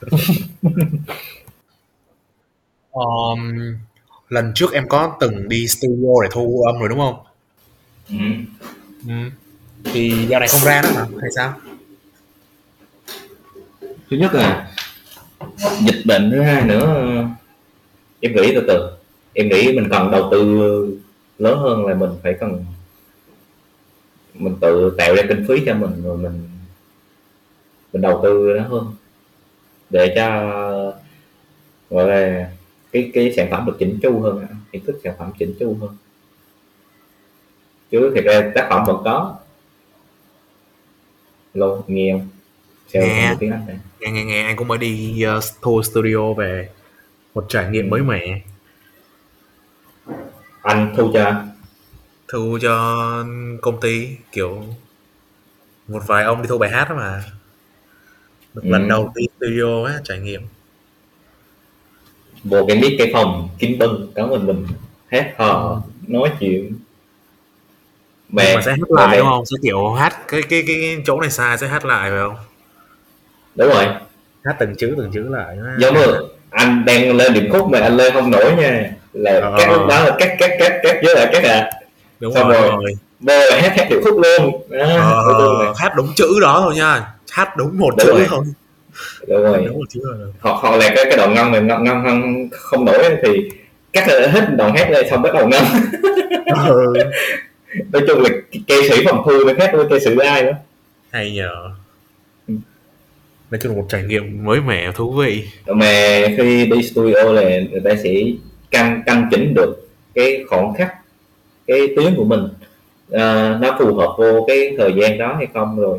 Ờm, 2.92 3.52
lần 4.28 4.52
trước 4.54 4.72
em 4.72 4.88
có 4.88 5.16
từng 5.20 5.48
đi 5.48 5.68
studio 5.68 6.22
để 6.22 6.28
thu 6.32 6.62
âm 6.66 6.80
rồi, 6.80 6.88
đúng 6.88 6.98
không? 6.98 7.14
Ừm. 8.08 8.46
Ừm. 9.08 9.30
Thì 9.84 10.26
dạo 10.28 10.40
này 10.40 10.48
không 10.48 10.60
ra 10.64 10.82
nữa 10.82 10.90
hả? 10.94 11.06
Hay 11.20 11.30
sao? 11.36 11.54
Thứ 14.10 14.16
nhất 14.16 14.34
là 14.34 14.70
dịch 15.80 16.02
bệnh, 16.06 16.30
thứ 16.30 16.42
hai 16.42 16.62
nữa 16.62 17.06
em 18.20 18.32
nghĩ 18.36 18.52
từ 18.54 18.64
từ. 18.68 18.90
em 19.32 19.48
nghĩ 19.48 19.72
mình 19.72 19.88
cần 19.90 20.10
đầu 20.10 20.28
tư 20.32 20.44
lớn 21.38 21.58
hơn 21.58 21.86
là 21.86 21.94
mình 21.94 22.10
phải 22.22 22.34
cần 22.40 22.64
mình 24.34 24.56
tự 24.60 24.94
tạo 24.98 25.14
ra 25.14 25.22
kinh 25.28 25.44
phí 25.48 25.54
cho 25.66 25.74
mình 25.74 26.02
rồi 26.02 26.18
mình 26.18 26.49
mình 27.92 28.02
đầu 28.02 28.20
tư 28.22 28.54
nó 28.56 28.68
hơn. 28.68 28.94
Để 29.90 30.12
cho 30.16 30.26
gọi 31.90 32.08
là 32.08 32.50
cái 32.92 33.10
cái 33.14 33.32
sản 33.36 33.48
phẩm 33.50 33.66
được 33.66 33.76
chỉnh 33.78 33.98
chu 34.02 34.20
hơn 34.20 34.46
hình 34.72 34.84
thức 34.84 35.00
sản 35.04 35.14
phẩm 35.18 35.32
chỉnh 35.38 35.54
chu 35.60 35.76
hơn. 35.80 35.96
Chứ 37.90 38.12
thực 38.14 38.24
ra 38.24 38.52
tác 38.54 38.66
phẩm 38.70 38.84
vẫn 38.86 39.02
có. 39.04 39.36
Lâu 41.54 41.84
nghe 41.86 42.12
không? 42.12 42.28
Nghe. 42.92 43.36
tiếng 43.38 43.50
Anh 43.50 43.66
này. 43.66 43.78
nghe 44.00 44.10
nghe 44.10 44.24
nghe. 44.24 44.42
Anh 44.42 44.56
cũng 44.56 44.68
mới 44.68 44.78
đi 44.78 45.24
uh, 45.38 45.44
tour 45.62 45.90
studio 45.90 46.32
về 46.32 46.68
một 47.34 47.46
trải 47.48 47.70
nghiệm 47.70 47.90
mới 47.90 48.02
mẻ. 48.02 48.40
Anh 50.62 50.94
thu 50.96 51.10
cho 51.14 51.44
thu 52.28 52.58
cho 52.62 52.96
công 53.62 53.80
ty 53.80 54.08
kiểu 54.32 54.64
một 55.88 56.02
vài 56.06 56.24
ông 56.24 56.42
đi 56.42 56.48
thu 56.48 56.58
bài 56.58 56.70
hát 56.70 56.90
đó 56.90 56.96
mà 56.96 57.24
được 58.54 58.62
ừ. 58.64 58.70
lần 58.70 58.88
đầu 58.88 59.12
đi 59.14 59.26
studio 59.36 59.84
á 59.84 59.94
trải 60.04 60.18
nghiệm. 60.18 60.42
Vô 62.44 62.66
cái 62.68 62.76
mic 62.76 62.92
cái 62.98 63.10
phòng 63.12 63.48
kín 63.58 63.78
bưng 63.78 64.12
có 64.14 64.26
mình 64.26 64.46
mình 64.46 64.66
hát 65.08 65.34
hò 65.38 65.82
nói 66.06 66.30
chuyện. 66.40 66.72
Mẹ 68.28 68.56
mà 68.56 68.62
sẽ 68.62 68.70
hát 68.70 68.90
lại 68.90 69.18
đúng 69.18 69.26
không? 69.26 69.46
Sẽ 69.46 69.56
kiểu 69.62 69.92
hát 69.92 70.28
cái 70.28 70.42
cái 70.42 70.62
cái 70.66 70.96
chỗ 71.06 71.20
này 71.20 71.30
sai 71.30 71.58
sẽ 71.58 71.68
hát 71.68 71.84
lại 71.84 72.10
phải 72.10 72.18
không? 72.20 72.36
Đúng 73.54 73.68
rồi. 73.68 73.86
Hát 74.44 74.56
từng 74.58 74.74
chữ 74.76 74.94
từng 74.98 75.10
chữ 75.12 75.28
lại 75.28 75.56
giống 75.78 75.94
như 75.94 76.06
anh 76.50 76.84
đang 76.84 77.16
lên 77.16 77.34
điểm 77.34 77.52
khúc 77.52 77.68
mà 77.70 77.78
anh 77.78 77.96
lên 77.96 78.14
không 78.14 78.30
nổi 78.30 78.56
nha. 78.58 78.90
Là 79.12 79.40
ờ. 79.40 79.54
các 79.58 79.70
lúc 79.70 79.86
đó 79.88 80.04
là 80.04 80.16
cắt 80.18 80.36
cắt 80.38 80.50
cắt 80.58 80.80
cắt 80.82 80.96
với 81.04 81.14
lại 81.14 81.30
cắt 81.32 81.44
à. 81.44 81.70
Đúng 82.20 82.34
xong 82.34 82.48
rồi, 82.48 82.70
rồi. 82.70 82.94
là 83.20 83.60
hát 83.62 83.72
hát 83.76 83.86
điệp 83.90 84.00
khúc 84.04 84.18
luôn. 84.18 84.62
Đó, 84.68 84.86
ờ, 85.24 85.74
hát 85.78 85.92
đúng 85.96 86.08
chữ 86.16 86.40
đó 86.40 86.60
thôi 86.64 86.74
nha 86.76 87.06
hát 87.30 87.56
đúng 87.56 87.78
một 87.78 87.90
đúng 87.90 88.06
chữ 88.06 88.12
rồi. 88.12 88.26
thôi. 88.28 88.44
Đúng 89.28 89.42
rồi. 89.42 89.64
Đúng 89.66 89.78
một 89.78 89.84
chữ 89.88 90.00
rồi 90.04 90.32
hoặc 90.40 90.56
hoặc 90.60 90.76
là 90.76 90.92
cái 90.94 91.04
cái 91.04 91.16
đoạn 91.16 91.34
ngân 91.34 91.50
mình 91.50 91.66
ngân 91.66 91.84
ngân 91.84 92.48
không 92.52 92.84
nổi 92.84 93.16
thì 93.22 93.50
cắt 93.92 94.06
hết 94.08 94.48
đoạn 94.56 94.76
hát 94.76 94.90
lên 94.90 95.06
xong 95.10 95.22
bắt 95.22 95.34
đầu 95.34 95.48
ngân 95.48 95.64
ừ. 96.68 96.92
nói 97.92 98.02
chung 98.08 98.22
là 98.22 98.30
ca 98.66 98.74
sĩ 98.88 99.04
phòng 99.04 99.22
thu 99.24 99.44
nó 99.46 99.52
khác 99.58 99.70
với 99.74 99.86
ca 99.90 99.96
sĩ 100.04 100.10
ai 100.18 100.42
đó 100.42 100.52
hay 101.10 101.32
nhờ. 101.32 101.50
Ừ. 102.48 102.54
nói 103.50 103.58
chung 103.62 103.72
là 103.72 103.78
một 103.80 103.86
trải 103.88 104.02
nghiệm 104.02 104.44
mới 104.44 104.60
mẻ 104.60 104.92
thú 104.94 105.12
vị. 105.12 105.44
Mà 105.66 106.20
khi 106.36 106.66
đi 106.66 106.82
studio 106.82 107.32
là 107.32 107.42
người 107.42 107.80
ta 107.84 107.90
sẽ 108.04 108.14
căn 108.70 109.02
căn 109.06 109.28
chỉnh 109.30 109.54
được 109.54 109.88
cái 110.14 110.44
khoảng 110.48 110.74
khắc 110.74 110.94
cái 111.66 111.88
tiếng 111.96 112.14
của 112.16 112.24
mình. 112.24 112.48
À, 113.12 113.58
nó 113.62 113.76
phù 113.78 113.94
hợp 113.94 114.14
vô 114.18 114.44
cái 114.48 114.74
thời 114.78 114.92
gian 114.96 115.18
đó 115.18 115.34
hay 115.36 115.46
không 115.54 115.80
rồi 115.80 115.98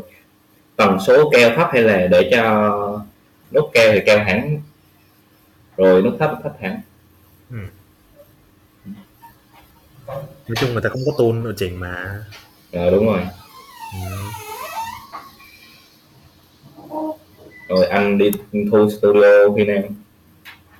tần 0.76 0.98
số 1.06 1.30
keo 1.30 1.50
thấp 1.56 1.68
hay 1.72 1.82
là 1.82 2.06
để 2.06 2.30
cho 2.32 3.02
nút 3.52 3.70
keo 3.74 3.92
thì 3.92 4.00
keo 4.06 4.24
hẳn 4.24 4.60
rồi 5.76 6.02
nút 6.02 6.16
thấp 6.18 6.30
thấp 6.42 6.52
hẳn. 6.60 6.80
Ừ. 7.50 7.56
nói 10.48 10.56
chung 10.56 10.72
người 10.72 10.82
ta 10.82 10.88
không 10.88 11.02
có 11.06 11.12
tôn 11.18 11.44
ở 11.44 11.52
chỉnh 11.56 11.80
mà. 11.80 12.24
Ờ 12.72 12.90
đúng 12.90 13.06
rồi. 13.06 13.20
Ừ. 13.94 14.16
rồi 17.68 17.86
anh 17.86 18.18
đi 18.18 18.30
thu 18.70 18.90
studio 18.90 19.54
khi 19.56 19.64
nào? 19.64 19.82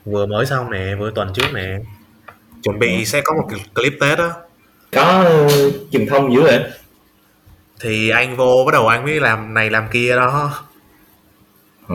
Vừa 0.04 0.26
mới 0.26 0.46
xong 0.46 0.70
nè 0.70 0.94
vừa 0.98 1.10
tuần 1.14 1.32
trước 1.34 1.46
nè. 1.54 1.78
Chuẩn 2.62 2.78
bị 2.78 2.98
ừ. 2.98 3.04
sẽ 3.04 3.20
có 3.24 3.34
một 3.34 3.48
clip 3.74 3.92
tết 4.00 4.18
á. 4.18 4.30
Có 4.92 5.30
truyền 5.92 6.06
thông 6.06 6.34
dữ 6.34 6.42
vậy 6.42 6.64
thì 7.82 8.08
anh 8.08 8.36
vô 8.36 8.62
bắt 8.66 8.72
đầu 8.72 8.88
anh 8.88 9.04
mới 9.04 9.20
làm 9.20 9.54
này 9.54 9.70
làm 9.70 9.88
kia 9.92 10.16
đó. 10.16 10.64
Ừ. 11.88 11.94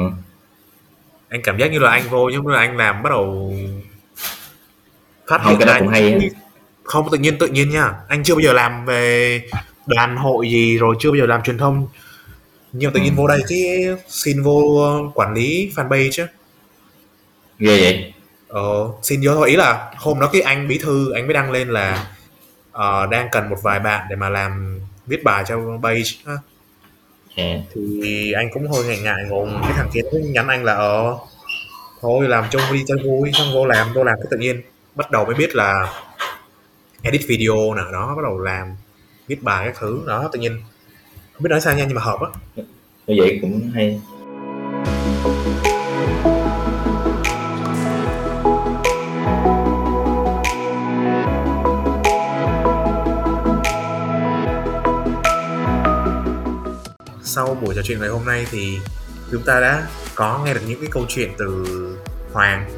anh 1.30 1.41
cảm 1.43 1.58
giác 1.58 1.71
như 1.71 1.80
là 1.80 1.91
anh 1.91 2.04
vô 2.10 2.30
nhưng 2.30 2.43
mà 2.43 2.58
anh 2.58 2.78
làm 2.78 3.04
bắt 3.04 3.10
đầu 3.10 3.54
phát 5.28 5.41
hiện 5.45 5.60
ra 5.60 5.80
cũng 5.80 5.88
hay 5.88 6.30
không 6.84 7.08
tự 7.12 7.17
nhiên 7.17 7.38
tự 7.38 7.47
nhiên 7.47 7.69
nha. 7.69 7.93
Anh 8.08 8.23
chưa 8.23 8.36
bao 8.36 8.41
giờ 8.41 8.54
làm 8.54 8.86
về 8.86 9.41
đoàn 9.86 10.17
hội 10.17 10.50
gì 10.50 10.78
rồi 10.78 10.95
chưa 11.00 11.12
bao 11.12 11.17
giờ 11.17 11.26
làm 11.26 11.43
truyền 11.43 11.58
thông. 11.58 11.88
Nhưng 12.71 12.93
tự 12.93 13.00
nhiên 13.00 13.15
ừ. 13.15 13.17
vô 13.17 13.28
đây 13.28 13.39
cái 13.47 13.86
xin 14.08 14.43
vô 14.43 15.12
quản 15.15 15.34
lý 15.34 15.71
fanpage 15.76 16.10
chứ 16.12 16.26
ghê 17.60 17.82
vậy? 17.82 18.13
Ờ 18.47 18.89
xin 19.04 19.21
vô 19.26 19.34
thôi. 19.34 19.50
Ý 19.50 19.56
là 19.56 19.91
hôm 19.95 20.19
đó 20.19 20.30
cái 20.34 20.41
anh 20.41 20.67
bí 20.67 20.78
thư 20.78 21.12
anh 21.12 21.28
mới 21.28 21.34
đăng 21.34 21.52
lên 21.52 21.69
là 21.69 22.08
uh, 22.78 23.10
đang 23.10 23.28
cần 23.32 23.50
một 23.50 23.58
vài 23.63 23.80
bạn 23.80 24.08
để 24.10 24.15
mà 24.15 24.30
làm 24.30 24.80
viết 25.08 25.24
bài 25.24 25.43
cho 25.48 25.80
page 25.84 26.12
á 26.26 26.34
yeah. 27.36 27.62
thì 27.74 28.32
anh 28.32 28.50
cũng 28.54 28.67
hơi 28.67 28.84
ngại 28.84 29.00
ngại 29.00 29.24
ngùng. 29.30 29.60
Cái 29.62 29.72
thằng 29.76 29.89
kia 29.93 30.02
nó 30.13 30.20
nhắn 30.24 30.48
anh 30.48 30.63
là 30.63 30.74
ờ 30.74 31.17
thôi 32.02 32.28
làm 32.28 32.46
chung 32.52 32.62
đi 32.74 32.84
cho 32.88 32.96
vui 33.06 33.32
xong 33.34 33.48
vô 33.54 33.65
làm 33.65 33.93
vô 33.93 34.04
làm 34.04 34.15
cái 34.17 34.28
tự 34.32 34.38
nhiên 34.38 34.62
bắt 34.96 35.12
đầu 35.12 35.26
mới 35.26 35.36
biết 35.36 35.56
là 35.56 35.93
edit 37.02 37.22
video 37.28 37.74
nào 37.74 37.91
đó 37.91 38.13
bắt 38.15 38.22
đầu 38.24 38.39
làm 38.39 38.76
viết 39.28 39.43
bài 39.43 39.65
các 39.65 39.76
thứ 39.80 40.04
đó 40.08 40.30
tự 40.34 40.39
nhiên. 40.39 40.62
Không 41.34 41.43
biết 41.43 41.50
nói 41.50 41.62
sao 41.62 41.76
nha 41.76 41.86
nhưng 41.88 41.96
mà 41.96 42.02
hợp 42.02 42.20
á. 42.22 42.30
Như 43.08 43.15
vậy 43.17 43.39
cũng 43.41 43.72
hay 43.74 44.02
buổi 57.62 57.76
trò 57.76 57.82
chuyện 57.82 58.00
ngày 58.00 58.10
hôm 58.10 58.26
nay 58.26 58.46
thì 58.52 58.78
chúng 59.32 59.41
ta 59.41 59.60
đã 59.60 59.88
có 60.15 60.41
nghe 60.46 60.54
được 60.54 60.62
những 60.67 60.80
cái 60.80 60.89
câu 60.91 61.06
chuyện 61.08 61.32
từ 61.38 61.65
Hoàng. 62.34 62.70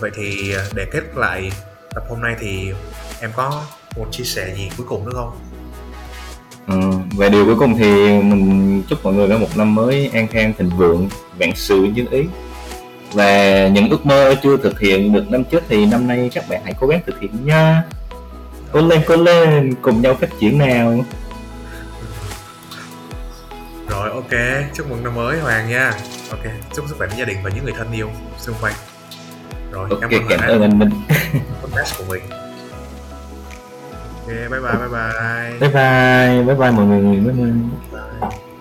Vậy 0.00 0.10
thì 0.14 0.54
à, 0.54 0.64
để 0.74 0.84
kết 0.92 1.02
lại 1.16 1.52
tập 1.94 2.04
hôm 2.08 2.20
nay 2.20 2.34
thì 2.40 2.72
em 3.20 3.30
có 3.36 3.62
một 3.96 4.06
chia 4.10 4.24
sẻ 4.24 4.54
gì 4.56 4.70
cuối 4.76 4.86
cùng 4.88 5.04
nữa 5.04 5.12
không? 5.14 5.38
Ừ, 6.68 6.98
về 7.18 7.30
điều 7.30 7.44
cuối 7.44 7.56
cùng 7.58 7.78
thì 7.78 8.06
mình 8.22 8.82
chúc 8.88 9.04
mọi 9.04 9.14
người 9.14 9.28
có 9.28 9.38
một 9.38 9.56
năm 9.56 9.74
mới 9.74 10.10
an 10.12 10.26
khang 10.26 10.52
thịnh 10.58 10.70
vượng 10.76 11.08
vạn 11.38 11.52
sự 11.56 11.76
như 11.76 12.06
ý. 12.10 12.22
Và 13.12 13.68
những 13.68 13.88
ước 13.88 14.06
mơ 14.06 14.34
chưa 14.42 14.56
thực 14.56 14.80
hiện 14.80 15.12
được 15.12 15.30
năm 15.30 15.44
trước 15.44 15.62
thì 15.68 15.86
năm 15.86 16.06
nay 16.06 16.30
các 16.34 16.48
bạn 16.48 16.60
hãy 16.64 16.74
cố 16.80 16.86
gắng 16.86 17.00
thực 17.06 17.20
hiện 17.20 17.46
nha. 17.46 17.82
Cố 18.72 18.80
lên 18.80 19.00
cố 19.06 19.16
lên 19.16 19.74
cùng 19.82 20.02
nhau 20.02 20.16
phát 20.20 20.30
triển 20.40 20.58
nào 20.58 21.04
ok, 24.12 24.30
chúc 24.74 24.90
mừng 24.90 25.04
năm 25.04 25.14
mới 25.14 25.40
Hoàng 25.40 25.68
nha. 25.68 25.92
Ok, 26.30 26.44
chúc 26.74 26.88
sức 26.88 26.94
khỏe 26.98 27.06
đến 27.06 27.18
gia 27.18 27.24
đình 27.24 27.38
và 27.42 27.50
những 27.50 27.64
người 27.64 27.74
thân 27.78 27.92
yêu 27.92 28.10
xung 28.38 28.56
quanh. 28.60 28.74
Rồi, 29.72 29.90
okay, 29.90 30.00
cảm 30.00 30.10
ơn 30.10 30.28
cảm 30.28 30.48
ơn 30.48 30.62
anh 30.62 30.78
Minh. 30.78 30.90
Podcast 31.62 31.98
của 31.98 32.04
mình. 32.08 32.22
Ok, 34.20 34.28
bye 34.28 34.48
bye 34.48 34.60
bye 34.60 34.88
bye. 34.88 35.58
Bye 35.60 35.70
bye, 35.70 36.42
bye 36.46 36.54
bye 36.54 36.70
mọi 36.70 36.86
người. 36.86 37.20
Bye 37.20 37.32
bye. 37.32 38.51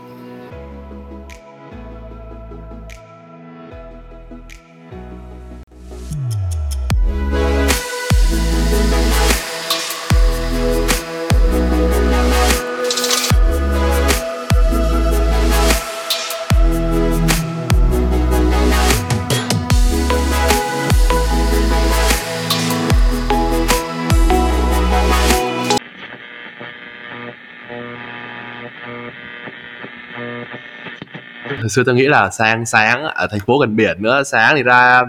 Xưa 31.71 31.84
tôi 31.86 31.95
nghĩ 31.95 32.07
là 32.07 32.29
sáng 32.29 32.65
sáng 32.65 33.03
ở 33.03 33.27
thành 33.27 33.39
phố 33.39 33.57
gần 33.57 33.75
biển 33.75 34.03
nữa 34.03 34.23
sáng 34.23 34.55
thì 34.55 34.63
ra 34.63 35.01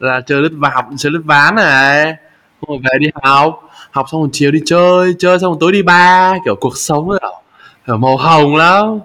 ra 0.00 0.20
chơi 0.20 0.42
lướt 0.42 0.52
ván 0.52 0.72
học 0.72 0.86
chơi 0.98 1.12
lướt 1.12 1.22
ván 1.24 1.54
này. 1.54 2.14
Rồi 2.68 2.78
về 2.84 2.98
đi 2.98 3.08
học 3.22 3.60
học 3.90 4.06
xong 4.12 4.20
rồi 4.20 4.30
chiều 4.32 4.50
đi 4.50 4.60
chơi 4.66 5.14
chơi 5.18 5.38
xong 5.38 5.50
rồi 5.50 5.58
tối 5.60 5.72
đi 5.72 5.82
ba 5.82 6.34
kiểu 6.44 6.56
cuộc 6.60 6.76
sống 6.76 7.10
ấy, 7.10 7.20
kiểu 7.86 7.96
màu 7.96 8.16
hồng 8.16 8.56
lắm. 8.56 8.98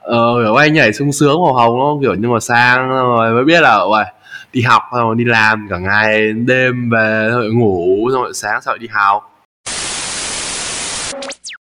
Ờ 0.00 0.44
kiểu 0.44 0.54
anh 0.54 0.74
nhảy 0.74 0.92
sung 0.92 1.12
sướng 1.12 1.42
màu 1.42 1.54
hồng 1.54 1.78
nó 1.78 1.96
kiểu 2.02 2.14
nhưng 2.18 2.32
mà 2.32 2.40
sang 2.40 2.88
rồi 2.88 3.32
mới 3.34 3.44
biết 3.44 3.60
là 3.60 3.78
rồi 3.78 4.04
đi 4.52 4.62
học 4.62 4.82
xong 4.92 5.00
rồi 5.00 5.14
đi 5.16 5.24
làm 5.24 5.66
cả 5.70 5.78
ngày 5.78 6.32
đêm 6.32 6.90
về 6.90 7.28
rồi 7.30 7.50
ngủ 7.54 8.10
xong 8.12 8.22
rồi 8.22 8.34
sáng 8.34 8.62
sau 8.62 8.72
rồi 8.72 8.78
đi 8.78 8.88
học. 8.90 9.35